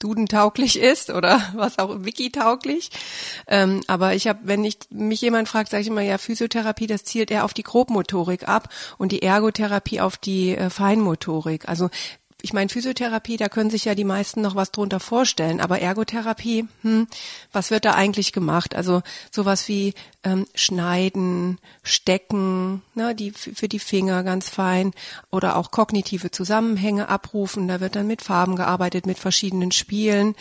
dudentauglich 0.00 0.78
ist 0.78 1.10
oder 1.10 1.40
was 1.54 1.78
auch 1.78 2.04
wiki-tauglich. 2.04 2.90
Ähm, 3.46 3.82
aber 3.86 4.14
ich 4.14 4.26
habe, 4.26 4.40
wenn 4.42 4.64
ich 4.64 4.78
mich 4.90 5.20
jemand 5.20 5.48
fragt, 5.48 5.70
sage 5.70 5.82
ich 5.82 5.88
immer, 5.88 6.02
ja, 6.02 6.18
Physiotherapie, 6.18 6.86
das 6.86 7.04
zielt 7.04 7.30
eher 7.30 7.44
auf 7.44 7.54
die 7.54 7.62
Grobmotorik 7.62 8.48
ab 8.48 8.68
und 8.98 9.12
die 9.12 9.22
Ergotherapie 9.22 10.00
auf 10.00 10.16
die 10.16 10.56
äh, 10.56 10.70
Feinmotorik. 10.70 11.68
Also 11.68 11.90
ich 12.42 12.52
meine, 12.52 12.68
Physiotherapie, 12.68 13.36
da 13.36 13.48
können 13.48 13.70
sich 13.70 13.84
ja 13.84 13.94
die 13.94 14.04
meisten 14.04 14.40
noch 14.40 14.54
was 14.54 14.70
drunter 14.70 15.00
vorstellen, 15.00 15.60
aber 15.60 15.80
Ergotherapie, 15.80 16.66
hm, 16.82 17.06
was 17.52 17.70
wird 17.70 17.84
da 17.84 17.92
eigentlich 17.92 18.32
gemacht? 18.32 18.74
Also 18.74 19.02
sowas 19.30 19.68
wie 19.68 19.94
ähm, 20.22 20.46
Schneiden, 20.54 21.58
Stecken, 21.82 22.82
ne, 22.94 23.14
die 23.14 23.30
für 23.30 23.68
die 23.68 23.78
Finger 23.78 24.22
ganz 24.22 24.50
fein 24.50 24.92
oder 25.30 25.56
auch 25.56 25.70
kognitive 25.70 26.30
Zusammenhänge 26.30 27.08
abrufen. 27.08 27.68
Da 27.68 27.80
wird 27.80 27.96
dann 27.96 28.06
mit 28.06 28.22
Farben 28.22 28.56
gearbeitet, 28.56 29.06
mit 29.06 29.18
verschiedenen 29.18 29.72
Spielen. 29.72 30.34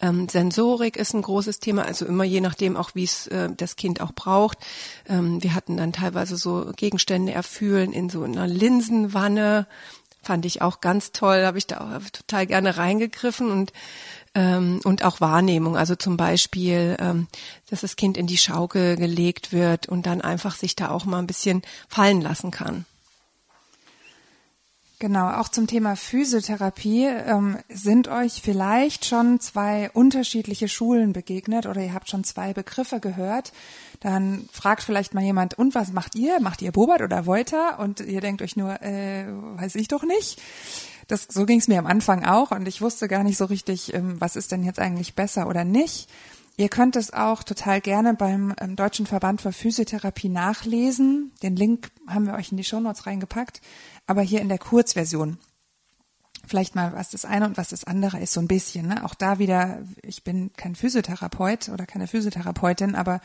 Ähm, 0.00 0.28
Sensorik 0.28 0.96
ist 0.96 1.14
ein 1.14 1.22
großes 1.22 1.58
Thema, 1.58 1.84
also 1.84 2.06
immer 2.06 2.24
je 2.24 2.40
nachdem 2.40 2.76
auch, 2.76 2.90
wie 2.94 3.04
es 3.04 3.26
äh, 3.26 3.48
das 3.56 3.76
Kind 3.76 4.00
auch 4.00 4.12
braucht. 4.12 4.58
Ähm, 5.08 5.42
wir 5.42 5.54
hatten 5.54 5.76
dann 5.76 5.92
teilweise 5.92 6.36
so 6.36 6.72
Gegenstände 6.76 7.32
erfühlen 7.32 7.92
in 7.92 8.08
so 8.10 8.22
einer 8.22 8.46
Linsenwanne 8.46 9.66
fand 10.24 10.44
ich 10.46 10.62
auch 10.62 10.80
ganz 10.80 11.12
toll, 11.12 11.44
habe 11.44 11.58
ich 11.58 11.66
da 11.66 11.78
auch 11.78 12.10
total 12.10 12.46
gerne 12.46 12.76
reingegriffen 12.76 13.50
und 13.50 13.72
ähm, 14.34 14.80
und 14.82 15.04
auch 15.04 15.20
Wahrnehmung, 15.20 15.76
also 15.76 15.94
zum 15.94 16.16
Beispiel, 16.16 16.96
ähm, 16.98 17.28
dass 17.70 17.82
das 17.82 17.94
Kind 17.94 18.16
in 18.16 18.26
die 18.26 18.36
Schaukel 18.36 18.96
gelegt 18.96 19.52
wird 19.52 19.88
und 19.88 20.06
dann 20.06 20.20
einfach 20.20 20.56
sich 20.56 20.74
da 20.74 20.90
auch 20.90 21.04
mal 21.04 21.20
ein 21.20 21.28
bisschen 21.28 21.62
fallen 21.88 22.20
lassen 22.20 22.50
kann. 22.50 22.84
Genau, 25.00 25.28
auch 25.32 25.48
zum 25.48 25.66
Thema 25.66 25.96
Physiotherapie 25.96 27.04
ähm, 27.04 27.58
sind 27.68 28.08
euch 28.08 28.40
vielleicht 28.42 29.04
schon 29.04 29.38
zwei 29.38 29.90
unterschiedliche 29.90 30.68
Schulen 30.68 31.12
begegnet 31.12 31.66
oder 31.66 31.82
ihr 31.82 31.92
habt 31.92 32.08
schon 32.08 32.24
zwei 32.24 32.54
Begriffe 32.54 33.00
gehört. 33.00 33.52
Dann 34.04 34.48
fragt 34.52 34.82
vielleicht 34.82 35.14
mal 35.14 35.24
jemand, 35.24 35.54
und 35.54 35.74
was 35.74 35.92
macht 35.92 36.14
ihr? 36.14 36.38
Macht 36.38 36.62
ihr 36.62 36.70
Bobert 36.70 37.02
oder 37.02 37.26
Wolter? 37.26 37.80
Und 37.80 38.00
ihr 38.00 38.20
denkt 38.20 38.42
euch 38.42 38.54
nur, 38.54 38.80
äh, 38.82 39.26
weiß 39.26 39.74
ich 39.74 39.88
doch 39.88 40.04
nicht. 40.04 40.40
Das, 41.08 41.26
so 41.28 41.44
ging 41.46 41.58
es 41.58 41.68
mir 41.68 41.78
am 41.78 41.86
Anfang 41.86 42.24
auch 42.24 42.50
und 42.50 42.68
ich 42.68 42.80
wusste 42.80 43.08
gar 43.08 43.24
nicht 43.24 43.36
so 43.36 43.46
richtig, 43.46 43.92
ähm, 43.92 44.20
was 44.20 44.36
ist 44.36 44.52
denn 44.52 44.62
jetzt 44.62 44.78
eigentlich 44.78 45.14
besser 45.14 45.48
oder 45.48 45.64
nicht. 45.64 46.08
Ihr 46.56 46.68
könnt 46.68 46.94
es 46.94 47.12
auch 47.12 47.42
total 47.42 47.80
gerne 47.80 48.14
beim 48.14 48.54
ähm, 48.60 48.76
Deutschen 48.76 49.06
Verband 49.06 49.42
für 49.42 49.52
Physiotherapie 49.52 50.28
nachlesen. 50.28 51.32
Den 51.42 51.56
Link 51.56 51.90
haben 52.06 52.26
wir 52.26 52.34
euch 52.34 52.52
in 52.52 52.56
die 52.56 52.64
Shownotes 52.64 53.06
reingepackt 53.06 53.60
aber 54.06 54.22
hier 54.22 54.40
in 54.40 54.48
der 54.48 54.58
Kurzversion. 54.58 55.38
Vielleicht 56.46 56.74
mal, 56.74 56.92
was 56.92 57.10
das 57.10 57.24
eine 57.24 57.46
und 57.46 57.56
was 57.56 57.68
das 57.68 57.84
andere 57.84 58.20
ist, 58.20 58.34
so 58.34 58.40
ein 58.40 58.48
bisschen. 58.48 58.88
Ne? 58.88 59.04
Auch 59.04 59.14
da 59.14 59.38
wieder, 59.38 59.82
ich 60.02 60.24
bin 60.24 60.52
kein 60.56 60.74
Physiotherapeut 60.74 61.70
oder 61.70 61.86
keine 61.86 62.06
Physiotherapeutin, 62.06 62.94
aber 62.94 63.20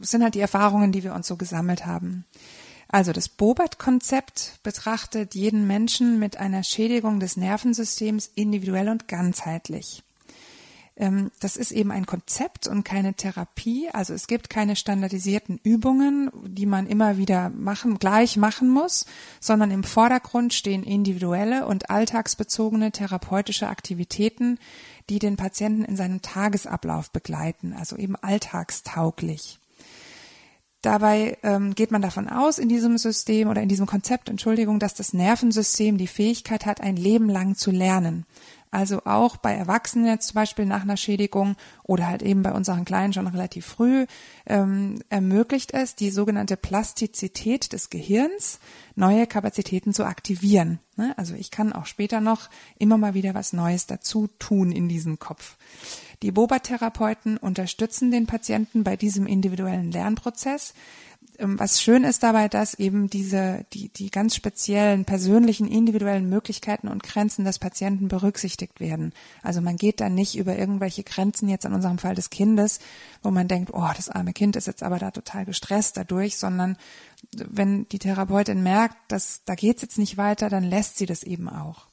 sind 0.00 0.22
halt 0.22 0.34
die 0.34 0.40
Erfahrungen, 0.40 0.92
die 0.92 1.04
wir 1.04 1.14
uns 1.14 1.26
so 1.26 1.36
gesammelt 1.36 1.86
haben. 1.86 2.24
Also 2.88 3.12
das 3.12 3.28
Bobert-Konzept 3.28 4.60
betrachtet 4.62 5.34
jeden 5.34 5.66
Menschen 5.66 6.18
mit 6.18 6.36
einer 6.36 6.62
Schädigung 6.62 7.18
des 7.18 7.36
Nervensystems 7.36 8.30
individuell 8.34 8.88
und 8.88 9.08
ganzheitlich. 9.08 10.04
Ähm, 10.96 11.30
das 11.40 11.56
ist 11.56 11.72
eben 11.72 11.90
ein 11.90 12.06
Konzept 12.06 12.68
und 12.68 12.84
keine 12.84 13.14
Therapie. 13.14 13.88
Also 13.92 14.14
es 14.14 14.26
gibt 14.26 14.48
keine 14.48 14.76
standardisierten 14.76 15.58
Übungen, 15.62 16.30
die 16.44 16.66
man 16.66 16.86
immer 16.86 17.16
wieder 17.16 17.50
machen, 17.50 17.98
gleich 17.98 18.36
machen 18.36 18.68
muss, 18.68 19.06
sondern 19.40 19.70
im 19.70 19.82
Vordergrund 19.82 20.54
stehen 20.54 20.84
individuelle 20.84 21.66
und 21.66 21.90
alltagsbezogene 21.90 22.92
therapeutische 22.92 23.68
Aktivitäten, 23.68 24.58
die 25.10 25.18
den 25.18 25.36
Patienten 25.36 25.84
in 25.84 25.96
seinem 25.96 26.22
Tagesablauf 26.22 27.10
begleiten, 27.10 27.72
also 27.72 27.96
eben 27.96 28.16
alltagstauglich. 28.16 29.58
Dabei 30.84 31.38
ähm, 31.42 31.74
geht 31.74 31.90
man 31.90 32.02
davon 32.02 32.28
aus 32.28 32.58
in 32.58 32.68
diesem 32.68 32.98
System 32.98 33.48
oder 33.48 33.62
in 33.62 33.70
diesem 33.70 33.86
Konzept, 33.86 34.28
Entschuldigung, 34.28 34.78
dass 34.78 34.92
das 34.92 35.14
Nervensystem 35.14 35.96
die 35.96 36.06
Fähigkeit 36.06 36.66
hat, 36.66 36.82
ein 36.82 36.96
Leben 36.96 37.30
lang 37.30 37.54
zu 37.54 37.70
lernen. 37.70 38.26
Also 38.70 39.00
auch 39.06 39.38
bei 39.38 39.54
Erwachsenen 39.54 40.06
jetzt 40.08 40.26
zum 40.26 40.34
Beispiel 40.34 40.66
nach 40.66 40.82
einer 40.82 40.98
Schädigung 40.98 41.56
oder 41.84 42.06
halt 42.06 42.22
eben 42.22 42.42
bei 42.42 42.52
unseren 42.52 42.84
Kleinen 42.84 43.14
schon 43.14 43.28
relativ 43.28 43.64
früh 43.64 44.04
ähm, 44.46 45.00
ermöglicht 45.08 45.72
es 45.72 45.94
die 45.94 46.10
sogenannte 46.10 46.58
Plastizität 46.58 47.72
des 47.72 47.88
Gehirns, 47.88 48.58
neue 48.94 49.26
Kapazitäten 49.26 49.94
zu 49.94 50.04
aktivieren. 50.04 50.80
Ne? 50.96 51.14
Also 51.16 51.34
ich 51.34 51.50
kann 51.50 51.72
auch 51.72 51.86
später 51.86 52.20
noch 52.20 52.50
immer 52.78 52.98
mal 52.98 53.14
wieder 53.14 53.32
was 53.32 53.54
Neues 53.54 53.86
dazu 53.86 54.28
tun 54.38 54.70
in 54.70 54.88
diesem 54.88 55.18
Kopf. 55.18 55.56
Die 56.24 56.32
Boba-Therapeuten 56.32 57.36
unterstützen 57.36 58.10
den 58.10 58.24
Patienten 58.24 58.82
bei 58.82 58.96
diesem 58.96 59.26
individuellen 59.26 59.90
Lernprozess 59.90 60.72
ähm, 61.38 61.58
was 61.58 61.82
schön 61.82 62.02
ist 62.02 62.22
dabei, 62.22 62.48
dass 62.48 62.72
eben 62.72 63.10
diese, 63.10 63.66
die, 63.74 63.90
die 63.90 64.10
ganz 64.10 64.34
speziellen 64.34 65.04
persönlichen, 65.04 65.68
individuellen 65.68 66.30
Möglichkeiten 66.30 66.88
und 66.88 67.02
Grenzen 67.02 67.44
des 67.44 67.58
Patienten 67.58 68.08
berücksichtigt 68.08 68.80
werden. 68.80 69.12
Also 69.42 69.60
man 69.60 69.76
geht 69.76 70.00
dann 70.00 70.14
nicht 70.14 70.34
über 70.34 70.56
irgendwelche 70.56 71.02
Grenzen 71.02 71.50
jetzt 71.50 71.66
in 71.66 71.74
unserem 71.74 71.98
Fall 71.98 72.14
des 72.14 72.30
Kindes, 72.30 72.78
wo 73.22 73.30
man 73.30 73.46
denkt, 73.46 73.72
oh, 73.74 73.90
das 73.94 74.08
arme 74.08 74.32
Kind 74.32 74.56
ist 74.56 74.66
jetzt 74.66 74.82
aber 74.82 74.98
da 74.98 75.10
total 75.10 75.44
gestresst 75.44 75.98
dadurch, 75.98 76.38
sondern 76.38 76.78
wenn 77.32 77.86
die 77.88 77.98
Therapeutin 77.98 78.62
merkt, 78.62 78.96
dass 79.08 79.42
da 79.44 79.54
geht's 79.54 79.82
jetzt 79.82 79.98
nicht 79.98 80.16
weiter, 80.16 80.48
dann 80.48 80.64
lässt 80.64 80.96
sie 80.96 81.06
das 81.06 81.22
eben 81.22 81.50
auch. 81.50 81.86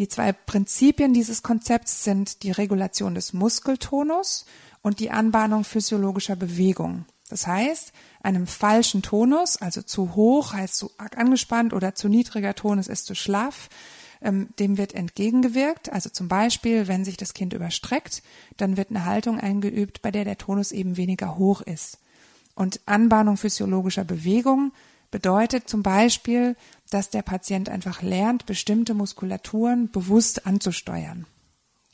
Die 0.00 0.08
zwei 0.08 0.32
Prinzipien 0.32 1.12
dieses 1.12 1.42
Konzepts 1.42 2.04
sind 2.04 2.42
die 2.42 2.52
Regulation 2.52 3.14
des 3.14 3.34
Muskeltonus 3.34 4.46
und 4.80 4.98
die 4.98 5.10
Anbahnung 5.10 5.62
physiologischer 5.62 6.36
Bewegung. 6.36 7.04
Das 7.28 7.46
heißt, 7.46 7.92
einem 8.22 8.46
falschen 8.46 9.02
Tonus, 9.02 9.58
also 9.58 9.82
zu 9.82 10.14
hoch 10.14 10.54
heißt 10.54 10.74
zu 10.74 10.90
arg 10.96 11.18
angespannt 11.18 11.74
oder 11.74 11.94
zu 11.94 12.08
niedriger 12.08 12.54
Tonus 12.54 12.88
ist 12.88 13.04
zu 13.04 13.14
schlaff, 13.14 13.68
ähm, 14.22 14.48
dem 14.58 14.78
wird 14.78 14.94
entgegengewirkt. 14.94 15.92
Also 15.92 16.08
zum 16.08 16.28
Beispiel, 16.28 16.88
wenn 16.88 17.04
sich 17.04 17.18
das 17.18 17.34
Kind 17.34 17.52
überstreckt, 17.52 18.22
dann 18.56 18.78
wird 18.78 18.88
eine 18.88 19.04
Haltung 19.04 19.38
eingeübt, 19.38 20.00
bei 20.00 20.10
der 20.10 20.24
der 20.24 20.38
Tonus 20.38 20.72
eben 20.72 20.96
weniger 20.96 21.36
hoch 21.36 21.60
ist. 21.60 21.98
Und 22.54 22.80
Anbahnung 22.86 23.36
physiologischer 23.36 24.04
Bewegung 24.04 24.72
bedeutet 25.10 25.68
zum 25.68 25.82
Beispiel, 25.82 26.56
dass 26.90 27.10
der 27.10 27.22
Patient 27.22 27.68
einfach 27.68 28.02
lernt, 28.02 28.46
bestimmte 28.46 28.94
Muskulaturen 28.94 29.90
bewusst 29.90 30.46
anzusteuern. 30.46 31.26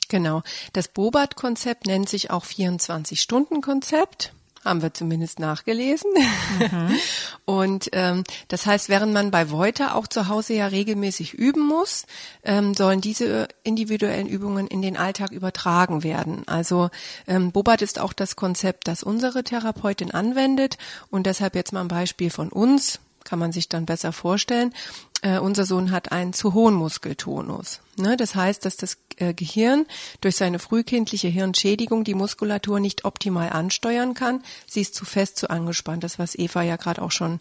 Genau. 0.09 0.41
Das 0.73 0.87
Bobat-Konzept 0.87 1.85
nennt 1.85 2.09
sich 2.09 2.31
auch 2.31 2.45
24-Stunden-Konzept 2.45 4.33
haben 4.67 4.81
wir 4.81 4.93
zumindest 4.93 5.39
nachgelesen. 5.39 6.11
Mhm. 6.59 6.95
Und 7.45 7.89
ähm, 7.93 8.23
das 8.49 8.65
heißt, 8.65 8.89
während 8.89 9.13
man 9.13 9.31
bei 9.31 9.49
Voiter 9.49 9.95
auch 9.95 10.07
zu 10.07 10.27
Hause 10.27 10.53
ja 10.53 10.67
regelmäßig 10.67 11.33
üben 11.33 11.65
muss, 11.65 12.05
ähm, 12.43 12.73
sollen 12.73 13.01
diese 13.01 13.47
individuellen 13.63 14.27
Übungen 14.27 14.67
in 14.67 14.81
den 14.81 14.97
Alltag 14.97 15.31
übertragen 15.31 16.03
werden. 16.03 16.43
Also 16.47 16.89
ähm, 17.27 17.51
Bobat 17.51 17.81
ist 17.81 17.99
auch 17.99 18.13
das 18.13 18.35
Konzept, 18.35 18.87
das 18.87 19.03
unsere 19.03 19.43
Therapeutin 19.43 20.11
anwendet 20.11 20.77
und 21.09 21.25
deshalb 21.25 21.55
jetzt 21.55 21.71
mal 21.71 21.81
ein 21.81 21.87
Beispiel 21.87 22.29
von 22.29 22.49
uns 22.49 22.99
kann 23.27 23.39
man 23.39 23.51
sich 23.51 23.67
dann 23.67 23.85
besser 23.85 24.13
vorstellen. 24.13 24.73
äh, 25.21 25.39
unser 25.39 25.65
Sohn 25.65 25.91
hat 25.91 26.11
einen 26.11 26.33
zu 26.33 26.53
hohen 26.53 26.75
Muskeltonus. 26.75 27.81
Ne? 27.97 28.17
Das 28.17 28.35
heißt, 28.35 28.63
dass 28.63 28.77
das 28.77 28.97
äh, 29.17 29.33
Gehirn 29.33 29.85
durch 30.21 30.35
seine 30.35 30.59
frühkindliche 30.59 31.27
Hirnschädigung 31.27 32.03
die 32.03 32.13
Muskulatur 32.13 32.79
nicht 32.79 33.03
optimal 33.03 33.49
ansteuern 33.49 34.13
kann. 34.13 34.43
Sie 34.65 34.81
ist 34.81 34.95
zu 34.95 35.05
fest, 35.05 35.37
zu 35.37 35.49
angespannt. 35.49 36.03
Das, 36.03 36.19
was 36.19 36.35
Eva 36.35 36.61
ja 36.61 36.75
gerade 36.77 37.01
auch 37.01 37.11
schon 37.11 37.39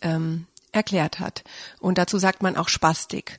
ähm, 0.00 0.46
erklärt 0.72 1.20
hat. 1.20 1.44
Und 1.80 1.98
dazu 1.98 2.18
sagt 2.18 2.42
man 2.42 2.56
auch 2.56 2.68
Spastik. 2.68 3.38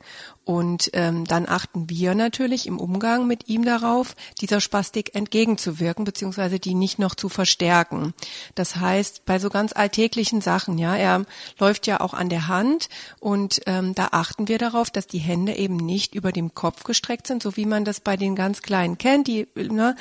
Und 0.49 0.89
ähm, 0.93 1.25
dann 1.25 1.47
achten 1.47 1.91
wir 1.91 2.15
natürlich 2.15 2.65
im 2.65 2.79
Umgang 2.79 3.27
mit 3.27 3.49
ihm 3.49 3.63
darauf, 3.65 4.15
dieser 4.41 4.61
Spastik 4.61 5.13
entgegenzuwirken, 5.13 6.05
beziehungsweise 6.05 6.59
die 6.59 6.73
nicht 6.73 6.97
noch 6.97 7.13
zu 7.13 7.29
verstärken. 7.29 8.15
Das 8.55 8.77
heißt, 8.77 9.25
bei 9.25 9.37
so 9.37 9.51
ganz 9.51 9.73
alltäglichen 9.73 10.41
Sachen, 10.41 10.79
ja, 10.79 10.95
er 10.95 11.23
läuft 11.59 11.85
ja 11.85 11.99
auch 11.99 12.15
an 12.15 12.29
der 12.29 12.47
Hand 12.47 12.89
und 13.19 13.61
ähm, 13.67 13.93
da 13.93 14.07
achten 14.09 14.47
wir 14.47 14.57
darauf, 14.57 14.89
dass 14.89 15.05
die 15.05 15.19
Hände 15.19 15.53
eben 15.53 15.75
nicht 15.75 16.15
über 16.15 16.31
dem 16.31 16.55
Kopf 16.55 16.83
gestreckt 16.83 17.27
sind, 17.27 17.43
so 17.43 17.55
wie 17.55 17.67
man 17.67 17.85
das 17.85 17.99
bei 17.99 18.17
den 18.17 18.35
ganz 18.35 18.63
Kleinen 18.63 18.97
kennt. 18.97 19.27
Die, 19.27 19.45
ne, 19.53 19.95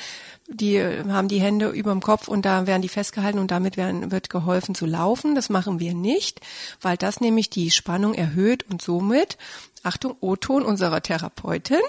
die 0.47 0.81
haben 0.81 1.27
die 1.27 1.41
Hände 1.41 1.69
über 1.69 1.91
dem 1.91 2.01
Kopf 2.01 2.27
und 2.27 2.43
da 2.43 2.65
werden 2.65 2.81
die 2.81 2.89
festgehalten 2.89 3.37
und 3.37 3.51
damit 3.51 3.77
werden, 3.77 4.09
wird 4.09 4.31
geholfen 4.31 4.73
zu 4.73 4.87
laufen. 4.87 5.35
Das 5.35 5.49
machen 5.49 5.79
wir 5.79 5.93
nicht, 5.93 6.41
weil 6.81 6.97
das 6.97 7.21
nämlich 7.21 7.51
die 7.51 7.69
Spannung 7.69 8.15
erhöht 8.15 8.65
und 8.67 8.81
somit 8.81 9.37
Achtung, 9.83 10.15
O-Ton 10.19 10.63
unserer 10.63 11.01
Therapeutin, 11.01 11.81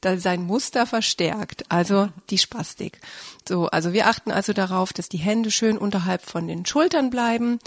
da 0.00 0.16
sein 0.16 0.42
Muster 0.42 0.86
verstärkt, 0.86 1.64
also 1.70 2.08
die 2.30 2.38
Spastik. 2.38 3.00
So, 3.46 3.66
also 3.68 3.92
wir 3.92 4.06
achten 4.06 4.30
also 4.30 4.52
darauf, 4.52 4.92
dass 4.92 5.08
die 5.08 5.18
Hände 5.18 5.50
schön 5.50 5.76
unterhalb 5.76 6.22
von 6.22 6.46
den 6.46 6.64
Schultern 6.64 7.10
bleiben 7.10 7.58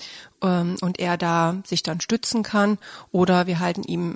ähm, 0.41 0.77
und 0.81 0.99
er 0.99 1.17
da 1.17 1.61
sich 1.65 1.83
dann 1.83 2.01
stützen 2.01 2.43
kann 2.43 2.77
oder 3.11 3.47
wir 3.47 3.59
halten 3.59 3.83
ihm 3.83 4.15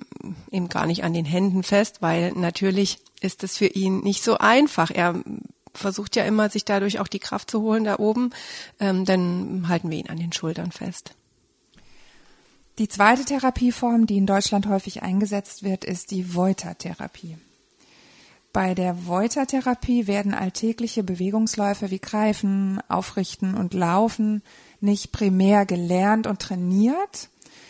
eben 0.51 0.69
gar 0.69 0.85
nicht 0.85 1.03
an 1.03 1.13
den 1.13 1.25
Händen 1.25 1.63
fest, 1.63 2.01
weil 2.01 2.31
natürlich 2.33 2.99
ist 3.21 3.43
es 3.43 3.57
für 3.57 3.67
ihn 3.67 3.99
nicht 3.99 4.23
so 4.23 4.37
einfach. 4.37 4.89
Er 4.91 5.15
versucht 5.73 6.15
ja 6.15 6.23
immer, 6.23 6.49
sich 6.49 6.65
dadurch 6.65 6.99
auch 6.99 7.07
die 7.07 7.19
Kraft 7.19 7.51
zu 7.51 7.61
holen 7.61 7.83
da 7.83 7.99
oben, 7.99 8.31
ähm, 8.79 9.05
dann 9.05 9.67
halten 9.67 9.89
wir 9.89 9.97
ihn 9.97 10.09
an 10.09 10.17
den 10.17 10.33
Schultern 10.33 10.71
fest. 10.71 11.13
Die 12.79 12.87
zweite 12.87 13.25
Therapieform, 13.25 14.05
die 14.05 14.17
in 14.17 14.27
Deutschland 14.27 14.67
häufig 14.67 15.01
eingesetzt 15.01 15.63
wird, 15.63 15.83
ist 15.83 16.11
die 16.11 16.35
Voiter-Therapie. 16.35 17.37
Bei 18.53 18.75
der 18.75 19.07
Voiter-Therapie 19.07 20.05
werden 20.05 20.33
alltägliche 20.35 21.03
Bewegungsläufe 21.03 21.89
wie 21.89 21.99
Greifen, 21.99 22.79
Aufrichten 22.87 23.55
und 23.55 23.73
Laufen 23.73 24.43
nicht 24.79 25.11
primär 25.11 25.65
gelernt 25.65 26.27
und 26.27 26.39
trainiert, 26.39 27.29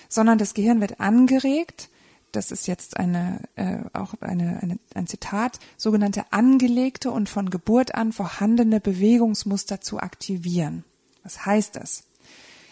sondern 0.10 0.38
das 0.38 0.54
Gehirn 0.54 0.82
wird 0.82 1.00
angeregt, 1.00 1.90
das 2.34 2.52
ist 2.52 2.68
jetzt 2.68 2.98
eine, 2.98 3.40
äh, 3.56 3.80
auch 3.94 4.14
eine, 4.20 4.60
eine, 4.62 4.78
ein 4.94 5.08
Zitat, 5.08 5.60
sogenannte 5.78 6.26
angelegte 6.32 7.12
und 7.12 7.30
von 7.30 7.50
Geburt 7.50 7.96
an 7.96 8.12
vorhandene 8.12 8.82
Bewegungsmuster 8.82 9.80
zu 9.80 10.00
aktivieren. 10.00 10.84
Was 11.24 11.46
heißt 11.46 11.78
das? 11.78 12.04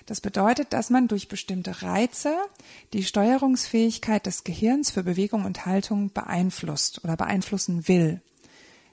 Das 0.05 0.21
bedeutet, 0.21 0.71
dass 0.73 0.89
man 0.89 1.07
durch 1.07 1.27
bestimmte 1.27 1.81
Reize 1.81 2.35
die 2.93 3.03
Steuerungsfähigkeit 3.03 4.25
des 4.25 4.43
Gehirns 4.43 4.91
für 4.91 5.03
Bewegung 5.03 5.45
und 5.45 5.65
Haltung 5.65 6.11
beeinflusst 6.13 7.03
oder 7.03 7.17
beeinflussen 7.17 7.87
will. 7.87 8.21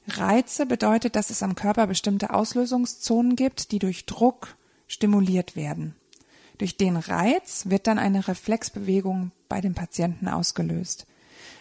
Reize 0.09 0.67
bedeutet, 0.67 1.15
dass 1.15 1.31
es 1.31 1.43
am 1.43 1.55
Körper 1.55 1.87
bestimmte 1.87 2.31
Auslösungszonen 2.31 3.37
gibt, 3.37 3.73
die 3.73 3.79
durch 3.79 4.07
Druck 4.07 4.57
stimuliert 4.89 5.55
werden. 5.55 5.95
Durch 6.59 6.77
den 6.77 6.97
Reiz 6.97 7.67
wird 7.67 7.87
dann 7.87 7.99
eine 7.99 8.27
Reflexbewegung 8.27 9.33
bei 9.49 9.61
dem 9.61 9.75
Patienten 9.75 10.29
ausgelöst. 10.29 11.07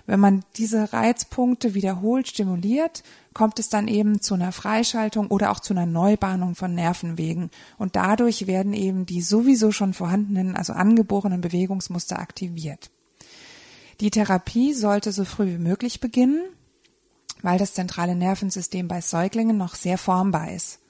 Wenn 0.05 0.19
man 0.19 0.43
diese 0.57 0.93
Reizpunkte 0.93 1.73
wiederholt 1.73 2.27
stimuliert, 2.27 3.03
kommt 3.33 3.59
es 3.59 3.69
dann 3.69 3.87
eben 3.87 4.21
zu 4.21 4.33
einer 4.33 4.51
Freischaltung 4.51 5.27
oder 5.27 5.51
auch 5.51 5.59
zu 5.59 5.73
einer 5.73 5.85
Neubahnung 5.85 6.55
von 6.55 6.75
Nervenwegen. 6.75 7.49
Und 7.77 7.95
dadurch 7.95 8.47
werden 8.47 8.73
eben 8.73 9.05
die 9.05 9.21
sowieso 9.21 9.71
schon 9.71 9.93
vorhandenen, 9.93 10.55
also 10.55 10.73
angeborenen 10.73 11.41
Bewegungsmuster 11.41 12.19
aktiviert. 12.19 12.89
Die 14.01 14.11
Therapie 14.11 14.73
sollte 14.73 15.11
so 15.11 15.25
früh 15.25 15.53
wie 15.53 15.57
möglich 15.59 15.99
beginnen, 15.99 16.41
weil 17.41 17.57
das 17.57 17.73
zentrale 17.73 18.15
Nervensystem 18.15 18.87
bei 18.87 19.01
Säuglingen 19.01 19.57
noch 19.57 19.75
sehr 19.75 19.97
formbar 19.97 20.51
ist. 20.51 20.80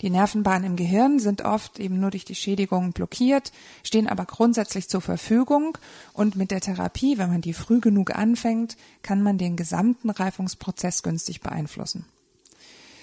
Die 0.00 0.10
Nervenbahnen 0.10 0.64
im 0.64 0.76
Gehirn 0.76 1.18
sind 1.18 1.42
oft 1.42 1.80
eben 1.80 1.98
nur 1.98 2.10
durch 2.10 2.24
die 2.24 2.36
Schädigung 2.36 2.92
blockiert, 2.92 3.50
stehen 3.82 4.06
aber 4.06 4.26
grundsätzlich 4.26 4.88
zur 4.88 5.00
Verfügung 5.00 5.76
und 6.12 6.36
mit 6.36 6.52
der 6.52 6.60
Therapie, 6.60 7.18
wenn 7.18 7.30
man 7.30 7.40
die 7.40 7.52
früh 7.52 7.80
genug 7.80 8.14
anfängt, 8.14 8.76
kann 9.02 9.22
man 9.22 9.38
den 9.38 9.56
gesamten 9.56 10.10
Reifungsprozess 10.10 11.02
günstig 11.02 11.40
beeinflussen. 11.40 12.04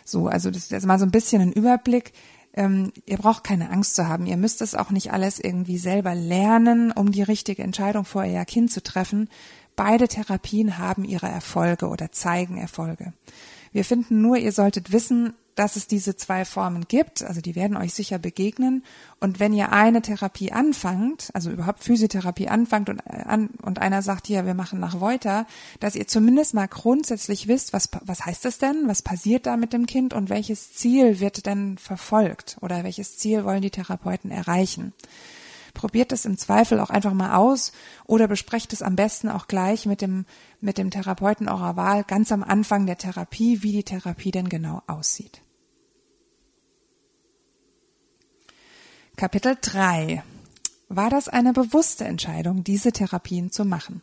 So, 0.06 0.28
also 0.28 0.52
das 0.52 0.64
ist 0.64 0.72
jetzt 0.72 0.86
mal 0.86 1.00
so 1.00 1.06
ein 1.06 1.12
bisschen 1.12 1.42
ein 1.42 1.52
Überblick. 1.52 2.14
Ähm, 2.54 2.94
ihr 3.06 3.18
braucht 3.18 3.44
keine 3.44 3.72
Angst 3.72 3.96
zu 3.96 4.08
haben. 4.08 4.28
Ihr 4.28 4.38
müsst 4.38 4.62
es 4.62 4.76
auch 4.76 4.92
nicht 4.92 5.12
alles 5.12 5.40
irgendwie 5.40 5.78
selber 5.78 6.16
lernen, 6.16 6.94
um 6.94 7.12
die 7.12 7.24
richtige 7.24 7.64
Entscheidung 7.64 8.06
vor 8.06 8.22
euer 8.22 8.46
Kind 8.46 8.72
zu 8.72 8.82
treffen. 8.82 9.30
Beide 9.76 10.08
Therapien 10.08 10.78
haben 10.78 11.04
ihre 11.04 11.28
Erfolge 11.28 11.90
oder 11.90 12.12
zeigen 12.12 12.58
Erfolge. 12.58 13.12
Wir 13.74 13.84
finden 13.84 14.22
nur, 14.22 14.38
ihr 14.38 14.54
solltet 14.54 14.94
wissen, 14.94 15.34
dass 15.56 15.78
es 15.78 15.88
diese 15.88 16.18
zwei 16.18 16.44
Formen 16.44 16.86
gibt, 16.88 17.24
also 17.24 17.40
die 17.40 17.56
werden 17.56 17.78
euch 17.78 17.94
sicher 17.94 18.20
begegnen. 18.20 18.84
Und 19.22 19.40
wenn 19.40 19.54
ihr 19.54 19.72
eine 19.72 20.02
Therapie 20.02 20.52
anfangt, 20.52 21.30
also 21.34 21.50
überhaupt 21.50 21.84
Physiotherapie 21.84 22.50
anfangt 22.50 22.90
und, 22.90 23.00
äh, 23.00 23.24
an, 23.24 23.50
und 23.62 23.80
einer 23.80 24.02
sagt, 24.02 24.28
ja, 24.28 24.46
wir 24.46 24.54
machen 24.54 24.80
nach 24.80 25.00
Voiter, 25.00 25.48
dass 25.80 25.96
ihr 25.96 26.08
zumindest 26.08 26.54
mal 26.54 26.68
grundsätzlich 26.68 27.48
wisst, 27.48 27.72
was, 27.72 27.90
was 28.02 28.26
heißt 28.26 28.44
das 28.44 28.58
denn? 28.58 28.88
Was 28.88 29.02
passiert 29.02 29.46
da 29.46 29.56
mit 29.56 29.72
dem 29.72 29.86
Kind 29.86 30.14
und 30.14 30.30
welches 30.30 30.74
Ziel 30.74 31.20
wird 31.20 31.46
denn 31.46 31.78
verfolgt 31.78 32.58
oder 32.62 32.84
welches 32.84 33.18
Ziel 33.18 33.46
wollen 33.46 33.62
die 33.62 33.72
Therapeuten 33.72 34.32
erreichen? 34.32 34.94
probiert 35.76 36.12
es 36.12 36.26
im 36.26 36.38
Zweifel 36.38 36.80
auch 36.80 36.90
einfach 36.90 37.14
mal 37.14 37.36
aus 37.36 37.72
oder 38.06 38.28
besprecht 38.28 38.74
es 38.74 38.82
am 38.82 38.96
besten 38.96 39.30
auch 39.30 39.48
gleich 39.48 39.86
mit 39.86 40.02
dem, 40.02 40.26
mit 40.60 40.80
dem 40.80 40.90
Therapeuten 40.90 41.48
eurer 41.48 41.76
Wahl 41.76 42.04
ganz 42.04 42.32
am 42.32 42.44
Anfang 42.44 42.88
der 42.88 42.98
Therapie, 42.98 43.62
wie 43.62 43.74
die 43.74 43.84
Therapie 43.84 44.32
denn 44.32 44.50
genau 44.50 44.82
aussieht. 44.88 45.42
Kapitel 49.16 49.58
3. 49.62 50.24
War 50.90 51.10
das 51.10 51.30
eine 51.30 51.54
bewusste 51.54 52.04
Entscheidung, 52.04 52.66
diese 52.66 52.92
Therapien 52.92 53.50
zu 53.50 53.64
machen? 53.64 54.02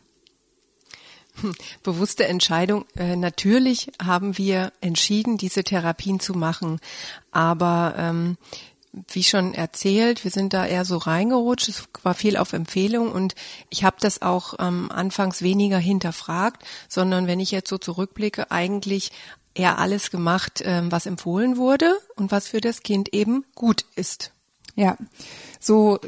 Hm, 1.41 1.53
bewusste 1.83 2.25
Entscheidung. 2.25 2.85
Äh, 2.95 3.15
natürlich 3.15 3.91
haben 4.03 4.39
wir 4.39 4.73
entschieden, 4.81 5.37
diese 5.37 5.63
Therapien 5.63 6.19
zu 6.19 6.33
machen. 6.33 6.79
Aber 7.31 7.93
ähm, 7.97 8.37
wie 9.11 9.23
schon 9.23 9.53
erzählt, 9.53 10.23
wir 10.23 10.31
sind 10.31 10.53
da 10.53 10.65
eher 10.65 10.83
so 10.83 10.97
reingerutscht. 10.97 11.69
Es 11.69 11.87
war 12.01 12.15
viel 12.15 12.35
auf 12.35 12.53
Empfehlung 12.53 13.11
und 13.11 13.35
ich 13.69 13.83
habe 13.83 13.97
das 13.99 14.23
auch 14.23 14.55
ähm, 14.59 14.91
anfangs 14.91 15.43
weniger 15.43 15.77
hinterfragt, 15.77 16.63
sondern 16.89 17.27
wenn 17.27 17.39
ich 17.39 17.51
jetzt 17.51 17.69
so 17.69 17.77
zurückblicke, 17.77 18.49
eigentlich 18.49 19.11
eher 19.53 19.77
alles 19.77 20.09
gemacht, 20.09 20.61
ähm, 20.65 20.91
was 20.91 21.05
empfohlen 21.05 21.57
wurde 21.57 21.95
und 22.15 22.31
was 22.31 22.47
für 22.47 22.61
das 22.61 22.81
Kind 22.81 23.13
eben 23.13 23.45
gut 23.53 23.85
ist. 23.95 24.32
Ja, 24.75 24.97
so 25.59 25.99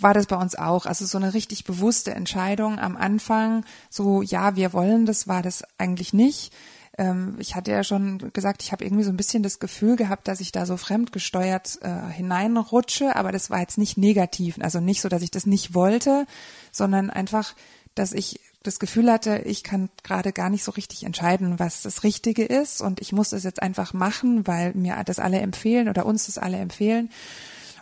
war 0.00 0.12
das 0.12 0.26
bei 0.26 0.36
uns 0.36 0.54
auch. 0.54 0.86
Also 0.86 1.06
so 1.06 1.18
eine 1.18 1.32
richtig 1.32 1.64
bewusste 1.64 2.12
Entscheidung 2.12 2.78
am 2.78 2.96
Anfang, 2.96 3.64
so 3.88 4.20
ja, 4.22 4.56
wir 4.56 4.72
wollen 4.72 5.06
das, 5.06 5.26
war 5.26 5.42
das 5.42 5.64
eigentlich 5.78 6.12
nicht. 6.12 6.52
Ähm, 6.98 7.36
ich 7.38 7.54
hatte 7.54 7.70
ja 7.70 7.82
schon 7.82 8.30
gesagt, 8.32 8.62
ich 8.62 8.72
habe 8.72 8.84
irgendwie 8.84 9.04
so 9.04 9.10
ein 9.10 9.16
bisschen 9.16 9.42
das 9.42 9.58
Gefühl 9.58 9.96
gehabt, 9.96 10.28
dass 10.28 10.40
ich 10.40 10.52
da 10.52 10.66
so 10.66 10.76
fremdgesteuert 10.76 11.78
äh, 11.80 12.12
hineinrutsche, 12.12 13.16
aber 13.16 13.32
das 13.32 13.48
war 13.48 13.60
jetzt 13.60 13.78
nicht 13.78 13.96
negativ. 13.96 14.58
Also 14.60 14.80
nicht 14.80 15.00
so, 15.00 15.08
dass 15.08 15.22
ich 15.22 15.30
das 15.30 15.46
nicht 15.46 15.74
wollte, 15.74 16.26
sondern 16.70 17.08
einfach, 17.08 17.54
dass 17.94 18.12
ich 18.12 18.40
das 18.62 18.78
Gefühl 18.78 19.10
hatte, 19.10 19.38
ich 19.38 19.64
kann 19.64 19.88
gerade 20.02 20.32
gar 20.32 20.50
nicht 20.50 20.64
so 20.64 20.72
richtig 20.72 21.04
entscheiden, 21.04 21.58
was 21.58 21.80
das 21.80 22.04
Richtige 22.04 22.44
ist 22.44 22.82
und 22.82 23.00
ich 23.00 23.12
muss 23.12 23.32
es 23.32 23.44
jetzt 23.44 23.62
einfach 23.62 23.94
machen, 23.94 24.46
weil 24.46 24.74
mir 24.74 25.02
das 25.06 25.18
alle 25.18 25.40
empfehlen 25.40 25.88
oder 25.88 26.04
uns 26.04 26.26
das 26.26 26.36
alle 26.36 26.58
empfehlen. 26.58 27.08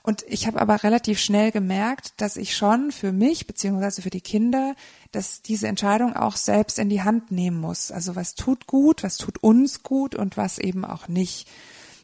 Und 0.09 0.25
ich 0.27 0.47
habe 0.47 0.59
aber 0.59 0.85
relativ 0.85 1.21
schnell 1.21 1.53
gemerkt, 1.53 2.15
dass 2.17 2.39
ich 2.39 2.57
schon 2.57 2.93
für 2.93 3.13
mich 3.13 3.47
beziehungsweise 3.47 4.01
für 4.01 4.09
die 4.09 4.23
Kinder, 4.23 4.75
dass 5.13 5.43
diese 5.43 5.69
Entscheidung 5.69 6.17
auch 6.17 6.37
selbst 6.37 6.79
in 6.79 6.89
die 6.89 7.03
Hand 7.03 7.31
nehmen 7.31 7.61
muss. 7.61 7.93
Also 7.93 8.17
was 8.17 8.35
tut 8.35 8.67
gut, 8.67 9.03
was 9.03 9.19
tut 9.19 9.43
uns 9.43 9.83
gut 9.83 10.15
und 10.15 10.39
was 10.39 10.57
eben 10.57 10.87
auch 10.87 11.09
nicht. 11.09 11.47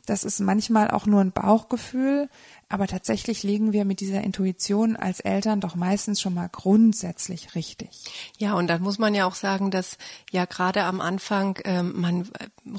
Das 0.04 0.22
ist 0.22 0.40
manchmal 0.40 0.90
auch 0.90 1.06
nur 1.06 1.22
ein 1.22 1.32
Bauchgefühl, 1.32 2.28
aber 2.68 2.88
tatsächlich 2.88 3.42
liegen 3.42 3.72
wir 3.72 3.86
mit 3.86 4.00
dieser 4.00 4.20
Intuition 4.20 4.96
als 4.96 5.20
Eltern 5.20 5.60
doch 5.60 5.74
meistens 5.74 6.20
schon 6.20 6.34
mal 6.34 6.50
grundsätzlich 6.52 7.54
richtig. 7.54 8.04
Ja, 8.36 8.52
und 8.52 8.66
dann 8.66 8.82
muss 8.82 8.98
man 8.98 9.14
ja 9.14 9.24
auch 9.24 9.34
sagen, 9.34 9.70
dass 9.70 9.96
ja 10.30 10.44
gerade 10.44 10.82
am 10.82 11.00
Anfang 11.00 11.58
ähm, 11.64 11.94
man 11.96 12.28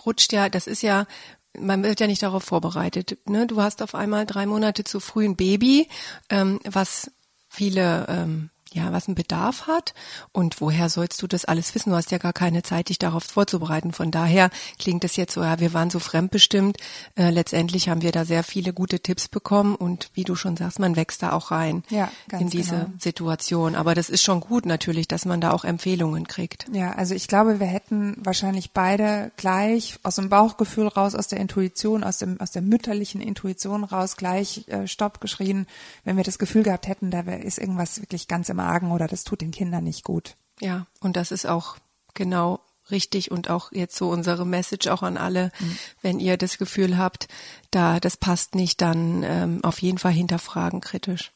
rutscht 0.05 0.33
ja, 0.33 0.49
das 0.49 0.67
ist 0.67 0.83
ja 0.83 1.07
man 1.60 1.84
wird 1.84 2.00
ja 2.00 2.08
nicht 2.08 2.24
darauf 2.24 2.44
vorbereitet. 2.44 3.18
Ne? 3.26 3.48
Du 3.48 3.62
hast 3.62 3.82
auf 3.82 3.96
einmal 3.96 4.26
drei 4.26 4.46
Monate 4.46 4.84
zu 4.84 5.00
früh 5.00 5.26
ein 5.26 5.36
Baby, 5.36 5.88
ähm, 6.30 6.60
was 6.65 7.12
viele 7.50 8.06
ähm, 8.10 8.50
ja, 8.75 8.91
was 8.91 9.07
ein 9.07 9.15
Bedarf 9.15 9.67
hat. 9.67 9.93
Und 10.33 10.59
woher 10.59 10.89
sollst 10.89 11.21
du 11.21 11.27
das 11.27 11.45
alles 11.45 11.73
wissen? 11.73 11.91
Du 11.91 11.95
hast 11.95 12.11
ja 12.11 12.17
gar 12.17 12.33
keine 12.33 12.61
Zeit, 12.61 12.89
dich 12.89 12.99
darauf 12.99 13.23
vorzubereiten. 13.23 13.93
Von 13.93 14.11
daher 14.11 14.49
klingt 14.77 15.03
es 15.05 15.15
jetzt 15.15 15.33
so, 15.33 15.43
ja, 15.43 15.59
wir 15.59 15.73
waren 15.73 15.89
so 15.89 15.99
fremdbestimmt. 15.99 16.77
Äh, 17.15 17.29
letztendlich 17.29 17.88
haben 17.88 18.01
wir 18.01 18.11
da 18.11 18.25
sehr 18.25 18.43
viele 18.43 18.73
gute 18.73 18.99
Tipps 18.99 19.29
bekommen 19.29 19.75
und 19.75 20.09
wie 20.13 20.25
du 20.25 20.35
schon 20.35 20.57
sagst, 20.57 20.79
man 20.79 20.97
wächst 20.97 21.23
da 21.23 21.31
auch 21.31 21.51
rein 21.51 21.83
ja, 21.89 22.11
in 22.38 22.49
diese 22.49 22.75
genau. 22.75 22.89
Situation. 22.99 23.75
Aber 23.75 23.95
das 23.95 24.09
ist 24.09 24.23
schon 24.23 24.41
gut 24.41 24.65
natürlich, 24.65 25.07
dass 25.07 25.25
man 25.25 25.39
da 25.39 25.51
auch 25.51 25.63
Empfehlungen 25.63 26.27
kriegt. 26.27 26.65
Ja, 26.73 26.91
also 26.91 27.15
ich 27.15 27.29
glaube, 27.29 27.61
wir 27.61 27.67
hätten 27.67 28.17
wahrscheinlich 28.19 28.71
beide 28.71 29.31
gleich 29.38 29.97
aus 30.03 30.15
dem 30.15 30.27
Bauchgefühl 30.29 30.88
raus, 30.88 31.15
aus 31.15 31.29
der 31.29 31.39
Intuition, 31.39 32.03
aus 32.03 32.17
dem 32.17 32.41
aus 32.41 32.51
der 32.51 32.61
mütterlichen 32.61 33.21
Intuition 33.21 33.85
raus 33.85 34.17
gleich 34.17 34.65
äh, 34.67 34.85
Stopp 34.85 35.21
geschrien, 35.21 35.65
wenn 36.03 36.17
wir 36.17 36.25
das 36.25 36.39
Gefühl 36.39 36.63
gehabt 36.63 36.88
hätten, 36.88 37.09
da 37.09 37.21
ist 37.21 37.57
irgendwas 37.57 38.01
wirklich 38.01 38.27
ganz 38.27 38.49
im 38.49 38.64
Argen 38.65 38.91
oder 38.91 39.08
das 39.08 39.23
tut 39.23 39.41
den 39.41 39.51
Kindern 39.51 39.84
nicht 39.84 40.04
gut. 40.04 40.36
Ja, 40.60 40.88
und 40.99 41.15
das 41.15 41.32
ist 41.32 41.45
auch 41.45 41.78
genau 42.13 42.60
richtig 42.91 43.32
und 43.32 43.49
auch 43.49 43.71
jetzt 43.71 43.95
so 43.95 44.10
unsere 44.10 44.45
Message 44.45 44.88
auch 44.88 45.01
an 45.01 45.17
alle, 45.17 45.51
mhm. 45.60 45.78
wenn 46.01 46.19
ihr 46.19 46.38
das 46.38 46.58
Gefühl 46.58 46.97
habt, 46.97 47.28
da 47.71 47.99
das 47.99 48.17
passt 48.17 48.56
nicht, 48.56 48.82
dann 48.82 49.23
ähm, 49.23 49.63
auf 49.63 49.82
jeden 49.82 49.97
Fall 49.97 50.12
hinterfragen 50.12 50.82
kritisch. 50.82 51.32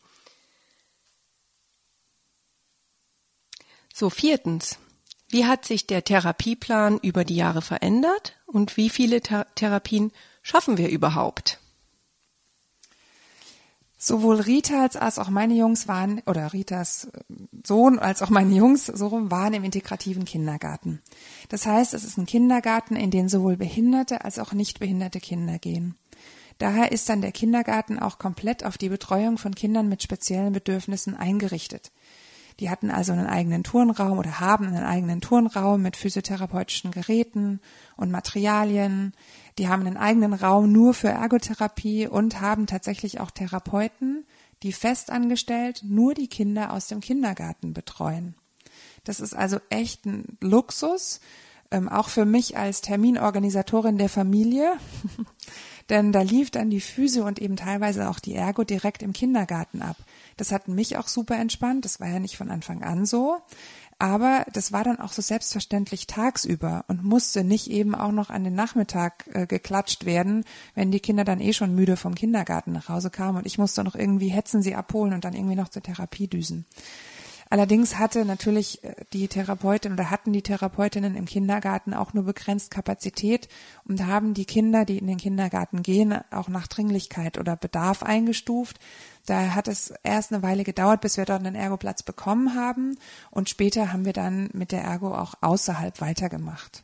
So, 3.93 4.09
viertens. 4.09 4.77
Wie 5.29 5.45
hat 5.45 5.65
sich 5.65 5.85
der 5.85 6.03
Therapieplan 6.03 6.99
über 6.99 7.23
die 7.23 7.35
Jahre 7.35 7.61
verändert 7.61 8.33
und 8.45 8.77
wie 8.77 8.89
viele 8.89 9.21
Ther 9.21 9.45
Therapien 9.55 10.11
schaffen 10.41 10.77
wir 10.77 10.89
überhaupt? 10.89 11.59
Sowohl 14.01 14.39
Ritas 14.39 14.95
als 14.95 15.19
auch 15.19 15.29
meine 15.29 15.55
Jungs 15.55 15.89
waren, 15.89 16.21
oder 16.25 16.53
Ritas 16.53 17.09
äh, 17.13 17.19
Sohn 17.67 17.99
als 17.99 18.21
auch 18.21 18.29
meine 18.29 18.55
Jungs 18.55 18.85
so 18.85 19.29
waren 19.29 19.53
im 19.53 19.65
integrativen 19.65 20.23
Kindergarten. 20.23 21.01
Das 21.49 21.65
heißt, 21.65 21.93
es 21.93 22.05
ist 22.05 22.17
ein 22.17 22.25
Kindergarten, 22.25 22.95
in 22.95 23.11
den 23.11 23.27
sowohl 23.27 23.57
behinderte 23.57 24.23
als 24.23 24.39
auch 24.39 24.53
nicht 24.53 24.79
behinderte 24.79 25.19
Kinder 25.19 25.59
gehen. 25.59 25.95
Daher 26.59 26.93
ist 26.93 27.09
dann 27.09 27.21
der 27.21 27.33
Kindergarten 27.33 27.99
auch 27.99 28.19
komplett 28.19 28.63
auf 28.63 28.77
die 28.77 28.89
Betreuung 28.89 29.37
von 29.37 29.53
Kindern 29.53 29.89
mit 29.89 30.01
speziellen 30.01 30.53
Bedürfnissen 30.53 31.15
eingerichtet. 31.15 31.91
Die 32.59 32.69
hatten 32.69 32.91
also 32.91 33.13
einen 33.13 33.27
eigenen 33.27 33.63
Turnraum 33.63 34.17
oder 34.17 34.39
haben 34.39 34.67
einen 34.67 34.83
eigenen 34.83 35.21
Turnraum 35.21 35.81
mit 35.81 35.95
physiotherapeutischen 35.95 36.91
Geräten 36.91 37.61
und 37.95 38.11
Materialien. 38.11 39.13
Die 39.57 39.69
haben 39.69 39.85
einen 39.85 39.97
eigenen 39.97 40.33
Raum 40.33 40.71
nur 40.71 40.93
für 40.93 41.07
Ergotherapie 41.07 42.07
und 42.07 42.41
haben 42.41 42.67
tatsächlich 42.67 43.21
auch 43.21 43.31
Therapeuten, 43.31 44.25
die 44.61 44.73
festangestellt 44.73 45.83
nur 45.85 46.13
die 46.13 46.27
Kinder 46.27 46.73
aus 46.73 46.87
dem 46.87 46.99
Kindergarten 46.99 47.73
betreuen. 47.73 48.35
Das 49.05 49.21
ist 49.21 49.33
also 49.33 49.59
echt 49.69 50.05
ein 50.05 50.37
Luxus, 50.41 51.21
ähm, 51.71 51.89
auch 51.89 52.09
für 52.09 52.25
mich 52.25 52.57
als 52.57 52.81
Terminorganisatorin 52.81 53.97
der 53.97 54.09
Familie. 54.09 54.73
Denn 55.89 56.11
da 56.11 56.21
lief 56.21 56.51
dann 56.51 56.69
die 56.69 56.81
Physio 56.81 57.25
und 57.25 57.39
eben 57.39 57.55
teilweise 57.55 58.09
auch 58.09 58.19
die 58.19 58.35
Ergo 58.35 58.63
direkt 58.63 59.01
im 59.01 59.11
Kindergarten 59.11 59.81
ab. 59.81 59.97
Das 60.37 60.51
hat 60.51 60.67
mich 60.67 60.97
auch 60.97 61.07
super 61.07 61.37
entspannt. 61.37 61.83
Das 61.83 61.99
war 61.99 62.07
ja 62.07 62.19
nicht 62.19 62.37
von 62.37 62.51
Anfang 62.51 62.83
an 62.83 63.07
so. 63.07 63.41
Aber 64.01 64.45
das 64.53 64.71
war 64.71 64.85
dann 64.85 64.99
auch 64.99 65.11
so 65.11 65.21
selbstverständlich 65.21 66.07
tagsüber 66.07 66.85
und 66.87 67.03
musste 67.03 67.43
nicht 67.43 67.69
eben 67.69 67.95
auch 67.95 68.13
noch 68.13 68.29
an 68.29 68.45
den 68.45 68.55
Nachmittag 68.55 69.27
äh, 69.33 69.45
geklatscht 69.45 70.05
werden, 70.05 70.45
wenn 70.73 70.89
die 70.89 71.01
Kinder 71.01 71.25
dann 71.25 71.41
eh 71.41 71.51
schon 71.51 71.75
müde 71.75 71.97
vom 71.97 72.15
Kindergarten 72.15 72.71
nach 72.71 72.87
Hause 72.87 73.09
kamen 73.09 73.39
und 73.39 73.45
ich 73.45 73.57
musste 73.57 73.83
noch 73.83 73.95
irgendwie 73.95 74.29
hetzen 74.29 74.61
sie 74.61 74.73
abholen 74.73 75.11
und 75.11 75.25
dann 75.25 75.33
irgendwie 75.33 75.57
noch 75.57 75.67
zur 75.67 75.83
Therapie 75.83 76.29
düsen. 76.29 76.65
Allerdings 77.51 77.97
hatte 77.97 78.25
natürlich 78.25 78.83
äh, 78.83 78.95
die 79.11 79.27
Therapeutin 79.27 79.93
oder 79.93 80.11
hatten 80.11 80.31
die 80.33 80.43
Therapeutinnen 80.43 81.15
im 81.15 81.25
Kindergarten 81.25 81.93
auch 81.93 82.13
nur 82.13 82.25
begrenzt 82.25 82.69
Kapazität 82.69 83.47
und 83.85 84.05
haben 84.05 84.35
die 84.35 84.45
Kinder, 84.45 84.85
die 84.85 84.99
in 84.99 85.07
den 85.07 85.17
Kindergarten 85.17 85.81
gehen, 85.81 86.19
auch 86.31 86.47
nach 86.47 86.67
Dringlichkeit 86.67 87.39
oder 87.39 87.55
Bedarf 87.55 88.03
eingestuft. 88.03 88.79
Da 89.25 89.55
hat 89.55 89.67
es 89.67 89.93
erst 90.03 90.31
eine 90.31 90.43
Weile 90.43 90.63
gedauert, 90.63 91.01
bis 91.01 91.17
wir 91.17 91.25
dort 91.25 91.45
einen 91.45 91.55
Ergoplatz 91.55 92.03
bekommen 92.03 92.55
haben 92.55 92.97
und 93.31 93.49
später 93.49 93.91
haben 93.91 94.05
wir 94.05 94.13
dann 94.13 94.49
mit 94.53 94.71
der 94.71 94.83
Ergo 94.83 95.15
auch 95.15 95.33
außerhalb 95.41 96.01
weitergemacht. 96.01 96.83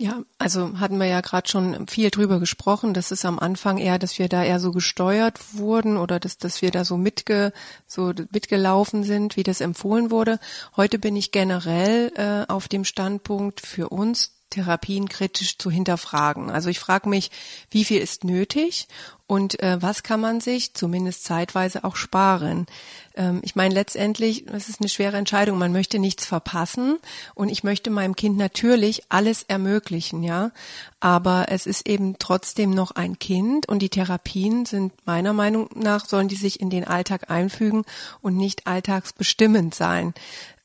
Ja, 0.00 0.22
also 0.38 0.78
hatten 0.78 0.98
wir 0.98 1.06
ja 1.08 1.20
gerade 1.20 1.48
schon 1.48 1.88
viel 1.88 2.10
drüber 2.10 2.38
gesprochen. 2.38 2.94
Das 2.94 3.10
ist 3.10 3.24
am 3.24 3.40
Anfang 3.40 3.78
eher, 3.78 3.98
dass 3.98 4.16
wir 4.20 4.28
da 4.28 4.44
eher 4.44 4.60
so 4.60 4.70
gesteuert 4.70 5.40
wurden 5.54 5.96
oder 5.96 6.20
dass, 6.20 6.38
dass 6.38 6.62
wir 6.62 6.70
da 6.70 6.84
so 6.84 6.96
mitge, 6.96 7.52
so 7.88 8.12
mitgelaufen 8.30 9.02
sind, 9.02 9.36
wie 9.36 9.42
das 9.42 9.60
empfohlen 9.60 10.12
wurde. 10.12 10.38
Heute 10.76 11.00
bin 11.00 11.16
ich 11.16 11.32
generell 11.32 12.12
äh, 12.14 12.50
auf 12.50 12.68
dem 12.68 12.84
Standpunkt 12.84 13.60
für 13.60 13.88
uns 13.88 14.34
Therapien 14.50 15.08
kritisch 15.08 15.58
zu 15.58 15.68
hinterfragen. 15.68 16.48
Also 16.48 16.70
ich 16.70 16.78
frage 16.78 17.08
mich, 17.08 17.32
wie 17.68 17.84
viel 17.84 18.00
ist 18.00 18.22
nötig 18.22 18.86
und 19.28 19.62
äh, 19.62 19.80
was 19.80 20.02
kann 20.02 20.20
man 20.20 20.40
sich 20.40 20.72
zumindest 20.72 21.22
zeitweise 21.22 21.84
auch 21.84 21.96
sparen. 21.96 22.66
Ähm, 23.14 23.40
ich 23.44 23.54
meine, 23.54 23.74
letztendlich, 23.74 24.46
das 24.46 24.70
ist 24.70 24.80
eine 24.80 24.88
schwere 24.88 25.18
Entscheidung. 25.18 25.58
Man 25.58 25.70
möchte 25.70 25.98
nichts 25.98 26.24
verpassen 26.24 26.98
und 27.34 27.50
ich 27.50 27.62
möchte 27.62 27.90
meinem 27.90 28.16
Kind 28.16 28.38
natürlich 28.38 29.02
alles 29.10 29.42
ermöglichen, 29.42 30.22
ja. 30.22 30.50
Aber 30.98 31.46
es 31.50 31.66
ist 31.66 31.86
eben 31.86 32.16
trotzdem 32.18 32.70
noch 32.70 32.92
ein 32.92 33.18
Kind 33.18 33.68
und 33.68 33.80
die 33.80 33.90
Therapien 33.90 34.64
sind 34.64 34.94
meiner 35.04 35.34
Meinung 35.34 35.68
nach, 35.74 36.06
sollen 36.06 36.28
die 36.28 36.34
sich 36.34 36.58
in 36.58 36.70
den 36.70 36.86
Alltag 36.86 37.30
einfügen 37.30 37.84
und 38.22 38.34
nicht 38.36 38.66
alltagsbestimmend 38.66 39.74
sein 39.74 40.14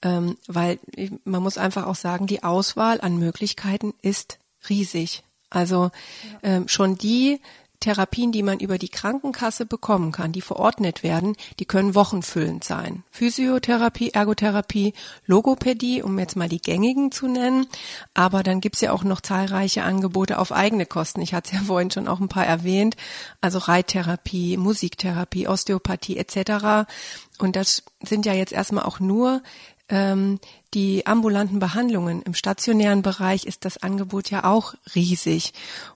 ähm, 0.04 0.38
weil 0.48 0.80
man 1.24 1.42
muss 1.42 1.58
einfach 1.58 1.86
auch 1.86 1.96
sagen, 1.96 2.28
die 2.28 2.44
Auswahl 2.44 3.00
an 3.00 3.18
Möglichkeiten 3.18 3.94
ist 4.02 4.38
riesig. 4.70 5.24
Also 5.50 5.92
ähm, 6.42 6.68
schon 6.68 6.98
die 6.98 7.40
Therapien, 7.84 8.32
die 8.32 8.44
man 8.44 8.60
über 8.60 8.78
die 8.78 8.88
Krankenkasse 8.88 9.66
bekommen 9.66 10.14
kann, 10.14 10.32
die 10.32 10.40
verordnet 10.40 11.04
werden, 11.04 11.36
die 11.60 11.66
können 11.66 11.96
wochenfüllend 11.96 12.64
sein. 12.64 13.04
Physiotherapie, 13.12 14.12
Ergotherapie, 14.12 14.94
Logopädie, 15.26 16.02
um 16.02 16.18
jetzt 16.18 16.38
mal 16.38 16.48
die 16.48 16.62
gängigen 16.62 17.12
zu 17.12 17.28
nennen. 17.28 17.68
Aber 18.14 18.42
dann 18.42 18.62
gibt's 18.62 18.80
ja 18.80 18.94
auch 18.94 19.04
noch 19.04 19.20
zahlreiche 19.20 19.84
Angebote 19.84 20.40
auf 20.40 20.54
eigene 20.54 20.86
Kosten. 20.86 21.20
Ich 21.22 21.34
hatte 21.34 21.52
es 21.52 21.60
ja 21.60 21.64
vorhin 21.68 21.92
schon 21.92 22.08
auch 22.08 22.22
ein 22.22 22.30
paar 22.30 22.46
erwähnt. 22.46 22.96
Also 23.42 23.58
Reittherapie, 23.58 24.56
Musiktherapie, 24.56 25.50
Osteopathie 25.50 26.18
etc. 26.18 26.88
Und 27.40 27.58
das 27.58 27.84
sind 28.02 28.26
ja 28.26 28.34
jetzt 28.34 28.54
erstmal 28.54 28.86
auch 28.86 29.02
nur 29.02 29.44
ähm, 29.90 30.40
die 30.74 31.06
ambulanten 31.06 31.60
Behandlungen 31.60 32.22
im 32.22 32.34
stationären 32.34 33.02
Bereich 33.02 33.46
ist 33.46 33.66
das 33.66 33.78
Angebot 33.78 34.30
ja 34.30 34.46
auch 34.46 34.74
riesig. 34.96 35.52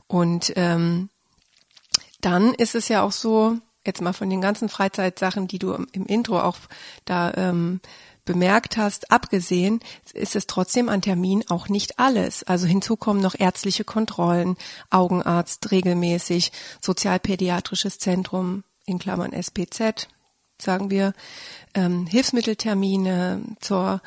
Und 0.07 0.51
ähm, 0.57 1.09
dann 2.21 2.53
ist 2.53 2.75
es 2.75 2.87
ja 2.87 3.03
auch 3.03 3.11
so, 3.11 3.57
jetzt 3.85 4.01
mal 4.01 4.13
von 4.13 4.29
den 4.29 4.41
ganzen 4.41 4.69
Freizeitsachen, 4.69 5.47
die 5.47 5.59
du 5.59 5.73
im 5.73 6.05
Intro 6.05 6.39
auch 6.39 6.57
da 7.05 7.33
ähm, 7.35 7.79
bemerkt 8.27 8.77
hast, 8.77 9.09
abgesehen, 9.09 9.79
ist 10.13 10.35
es 10.35 10.45
trotzdem 10.45 10.89
an 10.89 11.01
Termin 11.01 11.43
auch 11.49 11.69
nicht 11.69 11.97
alles. 11.97 12.43
Also 12.43 12.67
hinzu 12.67 12.95
kommen 12.95 13.21
noch 13.21 13.33
ärztliche 13.39 13.85
Kontrollen, 13.85 14.57
Augenarzt 14.91 15.71
regelmäßig, 15.71 16.51
sozialpädiatrisches 16.81 17.97
Zentrum 17.97 18.63
in 18.85 18.99
Klammern 18.99 19.33
SPZ, 19.33 20.07
sagen 20.61 20.91
wir, 20.91 21.13
ähm, 21.73 22.05
Hilfsmitteltermine 22.05 23.41
zur 23.59 24.01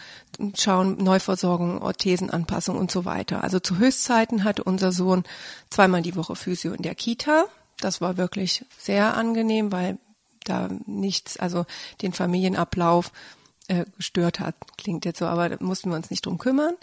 Schauen, 0.54 1.02
Neuversorgung, 1.02 1.82
Orthesenanpassung 1.82 2.76
und 2.76 2.90
so 2.90 3.04
weiter. 3.04 3.42
Also 3.42 3.58
zu 3.58 3.78
Höchstzeiten 3.78 4.44
hatte 4.44 4.64
unser 4.64 4.92
Sohn 4.92 5.24
zweimal 5.70 6.02
die 6.02 6.16
Woche 6.16 6.36
Physio 6.36 6.72
in 6.72 6.82
der 6.82 6.94
Kita. 6.94 7.46
Das 7.80 8.00
war 8.00 8.16
wirklich 8.16 8.64
sehr 8.78 9.16
angenehm, 9.16 9.72
weil 9.72 9.98
da 10.44 10.68
nichts, 10.86 11.36
also 11.36 11.66
den 12.02 12.12
Familienablauf 12.12 13.12
äh, 13.68 13.84
gestört 13.96 14.40
hat. 14.40 14.54
Klingt 14.76 15.04
jetzt 15.04 15.18
so, 15.18 15.26
aber 15.26 15.48
da 15.48 15.56
mussten 15.60 15.90
wir 15.90 15.96
uns 15.96 16.10
nicht 16.10 16.26
drum 16.26 16.38
kümmern. 16.38 16.74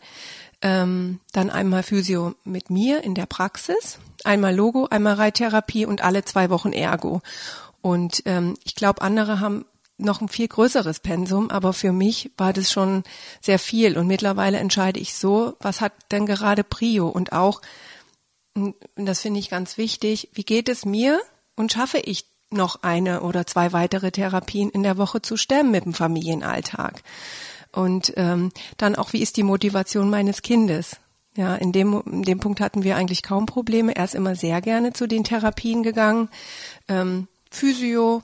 Ähm, 0.61 1.19
dann 1.33 1.49
einmal 1.49 1.83
Physio 1.83 2.33
mit 2.43 2.69
mir 2.69 3.03
in 3.03 3.13
der 3.13 3.25
Praxis, 3.25 3.99
einmal 4.23 4.55
Logo, 4.55 4.87
einmal 4.89 5.15
Reittherapie 5.15 5.85
und 5.85 6.03
alle 6.03 6.25
zwei 6.25 6.49
Wochen 6.49 6.73
Ergo. 6.73 7.21
Und 7.81 8.23
ähm, 8.25 8.55
ich 8.63 8.75
glaube, 8.75 9.01
andere 9.01 9.39
haben 9.39 9.65
noch 9.97 10.21
ein 10.21 10.29
viel 10.29 10.47
größeres 10.47 10.99
Pensum, 10.99 11.49
aber 11.49 11.73
für 11.73 11.91
mich 11.91 12.31
war 12.37 12.53
das 12.53 12.71
schon 12.71 13.03
sehr 13.41 13.59
viel. 13.59 13.97
Und 13.97 14.07
mittlerweile 14.07 14.57
entscheide 14.57 14.99
ich 14.99 15.15
so, 15.15 15.55
was 15.59 15.81
hat 15.81 15.93
denn 16.11 16.25
gerade 16.25 16.63
Prio? 16.63 17.07
Und 17.07 17.31
auch, 17.33 17.61
und 18.57 18.75
das 18.95 19.21
finde 19.21 19.39
ich 19.39 19.49
ganz 19.49 19.77
wichtig, 19.77 20.29
wie 20.33 20.43
geht 20.43 20.67
es 20.69 20.85
mir 20.85 21.21
und 21.55 21.71
schaffe 21.71 21.99
ich 21.99 22.25
noch 22.49 22.81
eine 22.81 23.21
oder 23.21 23.45
zwei 23.45 23.73
weitere 23.73 24.11
Therapien 24.11 24.69
in 24.69 24.83
der 24.83 24.97
Woche 24.97 25.21
zu 25.21 25.37
stemmen 25.37 25.71
mit 25.71 25.85
dem 25.85 25.93
Familienalltag? 25.93 27.03
Und 27.71 28.13
ähm, 28.17 28.51
dann 28.77 28.95
auch, 28.95 29.13
wie 29.13 29.21
ist 29.21 29.37
die 29.37 29.43
Motivation 29.43 30.09
meines 30.09 30.41
Kindes? 30.41 30.97
Ja, 31.35 31.55
in 31.55 31.71
dem, 31.71 32.01
in 32.07 32.23
dem 32.23 32.39
Punkt 32.39 32.59
hatten 32.59 32.83
wir 32.83 32.95
eigentlich 32.95 33.21
kaum 33.21 33.45
Probleme. 33.45 33.95
Er 33.95 34.05
ist 34.05 34.15
immer 34.15 34.35
sehr 34.35 34.59
gerne 34.61 34.93
zu 34.93 35.05
den 35.05 35.23
Therapien 35.23 35.83
gegangen. 35.83 36.29
Ähm, 36.87 37.27
Physio, 37.51 38.23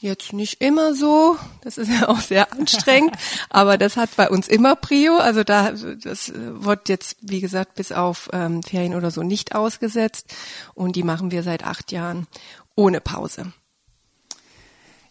Jetzt 0.00 0.32
nicht 0.32 0.62
immer 0.62 0.94
so, 0.94 1.36
das 1.60 1.76
ist 1.76 1.90
ja 2.00 2.08
auch 2.08 2.20
sehr 2.20 2.52
anstrengend, 2.52 3.14
aber 3.50 3.76
das 3.76 3.98
hat 3.98 4.16
bei 4.16 4.30
uns 4.30 4.48
immer 4.48 4.74
Prio. 4.74 5.18
Also 5.18 5.44
da 5.44 5.72
das 5.72 6.32
wird 6.34 6.88
jetzt, 6.88 7.18
wie 7.20 7.40
gesagt, 7.40 7.74
bis 7.74 7.92
auf 7.92 8.30
ähm, 8.32 8.62
Ferien 8.62 8.94
oder 8.94 9.10
so 9.10 9.22
nicht 9.22 9.54
ausgesetzt 9.54 10.34
und 10.74 10.96
die 10.96 11.02
machen 11.02 11.30
wir 11.30 11.42
seit 11.42 11.64
acht 11.64 11.92
Jahren 11.92 12.26
ohne 12.74 13.02
Pause. 13.02 13.52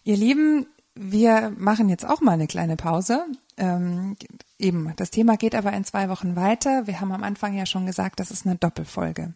Ihr 0.02 0.16
Lieben, 0.16 0.66
wir 0.96 1.52
machen 1.56 1.88
jetzt 1.88 2.04
auch 2.04 2.20
mal 2.20 2.32
eine 2.32 2.48
kleine 2.48 2.76
Pause. 2.76 3.26
Ähm, 3.56 4.16
eben, 4.58 4.92
das 4.96 5.10
Thema 5.10 5.36
geht 5.36 5.54
aber 5.54 5.72
in 5.72 5.84
zwei 5.84 6.08
Wochen 6.08 6.34
weiter. 6.34 6.88
Wir 6.88 7.00
haben 7.00 7.12
am 7.12 7.22
Anfang 7.22 7.54
ja 7.54 7.64
schon 7.64 7.86
gesagt, 7.86 8.18
das 8.18 8.32
ist 8.32 8.44
eine 8.44 8.56
Doppelfolge 8.56 9.34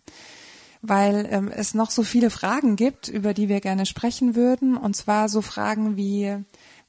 weil 0.86 1.26
ähm, 1.30 1.48
es 1.48 1.72
noch 1.72 1.90
so 1.90 2.02
viele 2.02 2.28
Fragen 2.28 2.76
gibt, 2.76 3.08
über 3.08 3.32
die 3.32 3.48
wir 3.48 3.60
gerne 3.60 3.86
sprechen 3.86 4.34
würden. 4.34 4.76
Und 4.76 4.94
zwar 4.94 5.30
so 5.30 5.40
Fragen 5.40 5.96
wie, 5.96 6.36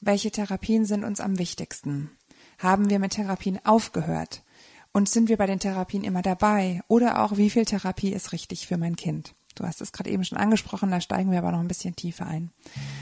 welche 0.02 0.32
Therapien 0.32 0.86
sind 0.86 1.06
uns 1.06 1.22
am 1.22 1.40
wichtigsten? 1.40 2.12
Haben 2.60 2.90
wir 2.90 3.00
mit 3.00 3.14
Therapien 3.14 3.60
aufgehört? 3.64 4.44
Und 4.92 5.10
sind 5.10 5.30
wir 5.30 5.38
bei 5.38 5.46
den 5.46 5.60
Therapien 5.60 6.04
immer 6.04 6.22
dabei? 6.22 6.82
Oder 6.88 7.22
auch, 7.24 7.38
wie 7.38 7.50
viel 7.50 7.66
Therapie 7.66 8.12
ist 8.12 8.34
richtig 8.34 8.68
für 8.68 8.78
mein 8.78 8.98
Kind? 8.98 9.34
Du 9.56 9.64
hast 9.66 9.80
es 9.80 9.94
gerade 9.94 10.10
eben 10.10 10.26
schon 10.26 10.38
angesprochen, 10.38 10.92
da 10.92 11.00
steigen 11.00 11.32
wir 11.32 11.40
aber 11.40 11.54
noch 11.54 11.60
ein 11.60 11.70
bisschen 11.70 11.96
tiefer 11.96 12.28
ein. 12.28 12.52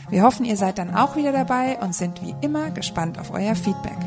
Wir 0.10 0.22
hoffen, 0.22 0.46
ihr 0.46 0.58
seid 0.58 0.78
dann 0.78 0.96
auch 0.96 1.16
wieder 1.16 1.32
dabei 1.32 1.80
und 1.80 1.96
sind 1.96 2.22
wie 2.22 2.36
immer 2.42 2.70
gespannt 2.70 3.18
auf 3.18 3.32
euer 3.32 3.56
Feedback. 3.56 3.98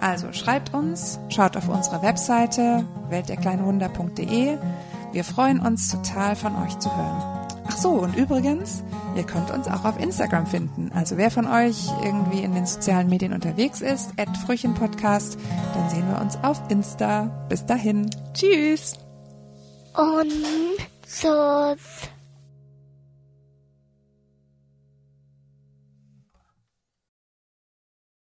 Also 0.00 0.30
schreibt 0.34 0.74
uns, 0.74 1.18
schaut 1.30 1.56
auf 1.56 1.68
unsere 1.68 2.02
Webseite 2.02 2.86
weltderkleinwunder.de 3.08 4.58
wir 5.14 5.24
freuen 5.24 5.60
uns 5.60 5.90
total 5.90 6.34
von 6.34 6.56
euch 6.56 6.78
zu 6.80 6.94
hören. 6.94 7.46
Ach 7.66 7.76
so, 7.78 7.90
und 7.90 8.16
übrigens, 8.16 8.82
ihr 9.16 9.22
könnt 9.22 9.50
uns 9.50 9.68
auch 9.68 9.84
auf 9.84 9.98
Instagram 9.98 10.46
finden. 10.46 10.90
Also 10.92 11.16
wer 11.16 11.30
von 11.30 11.46
euch 11.46 11.88
irgendwie 12.02 12.42
in 12.42 12.52
den 12.52 12.66
sozialen 12.66 13.08
Medien 13.08 13.32
unterwegs 13.32 13.80
ist, 13.80 14.10
at 14.18 14.36
Frühchenpodcast, 14.36 15.38
dann 15.74 15.88
sehen 15.88 16.08
wir 16.08 16.20
uns 16.20 16.36
auf 16.42 16.60
Insta. 16.68 17.46
Bis 17.48 17.64
dahin. 17.64 18.10
Tschüss. 18.34 18.98
Und 19.94 20.32
so 21.06 21.76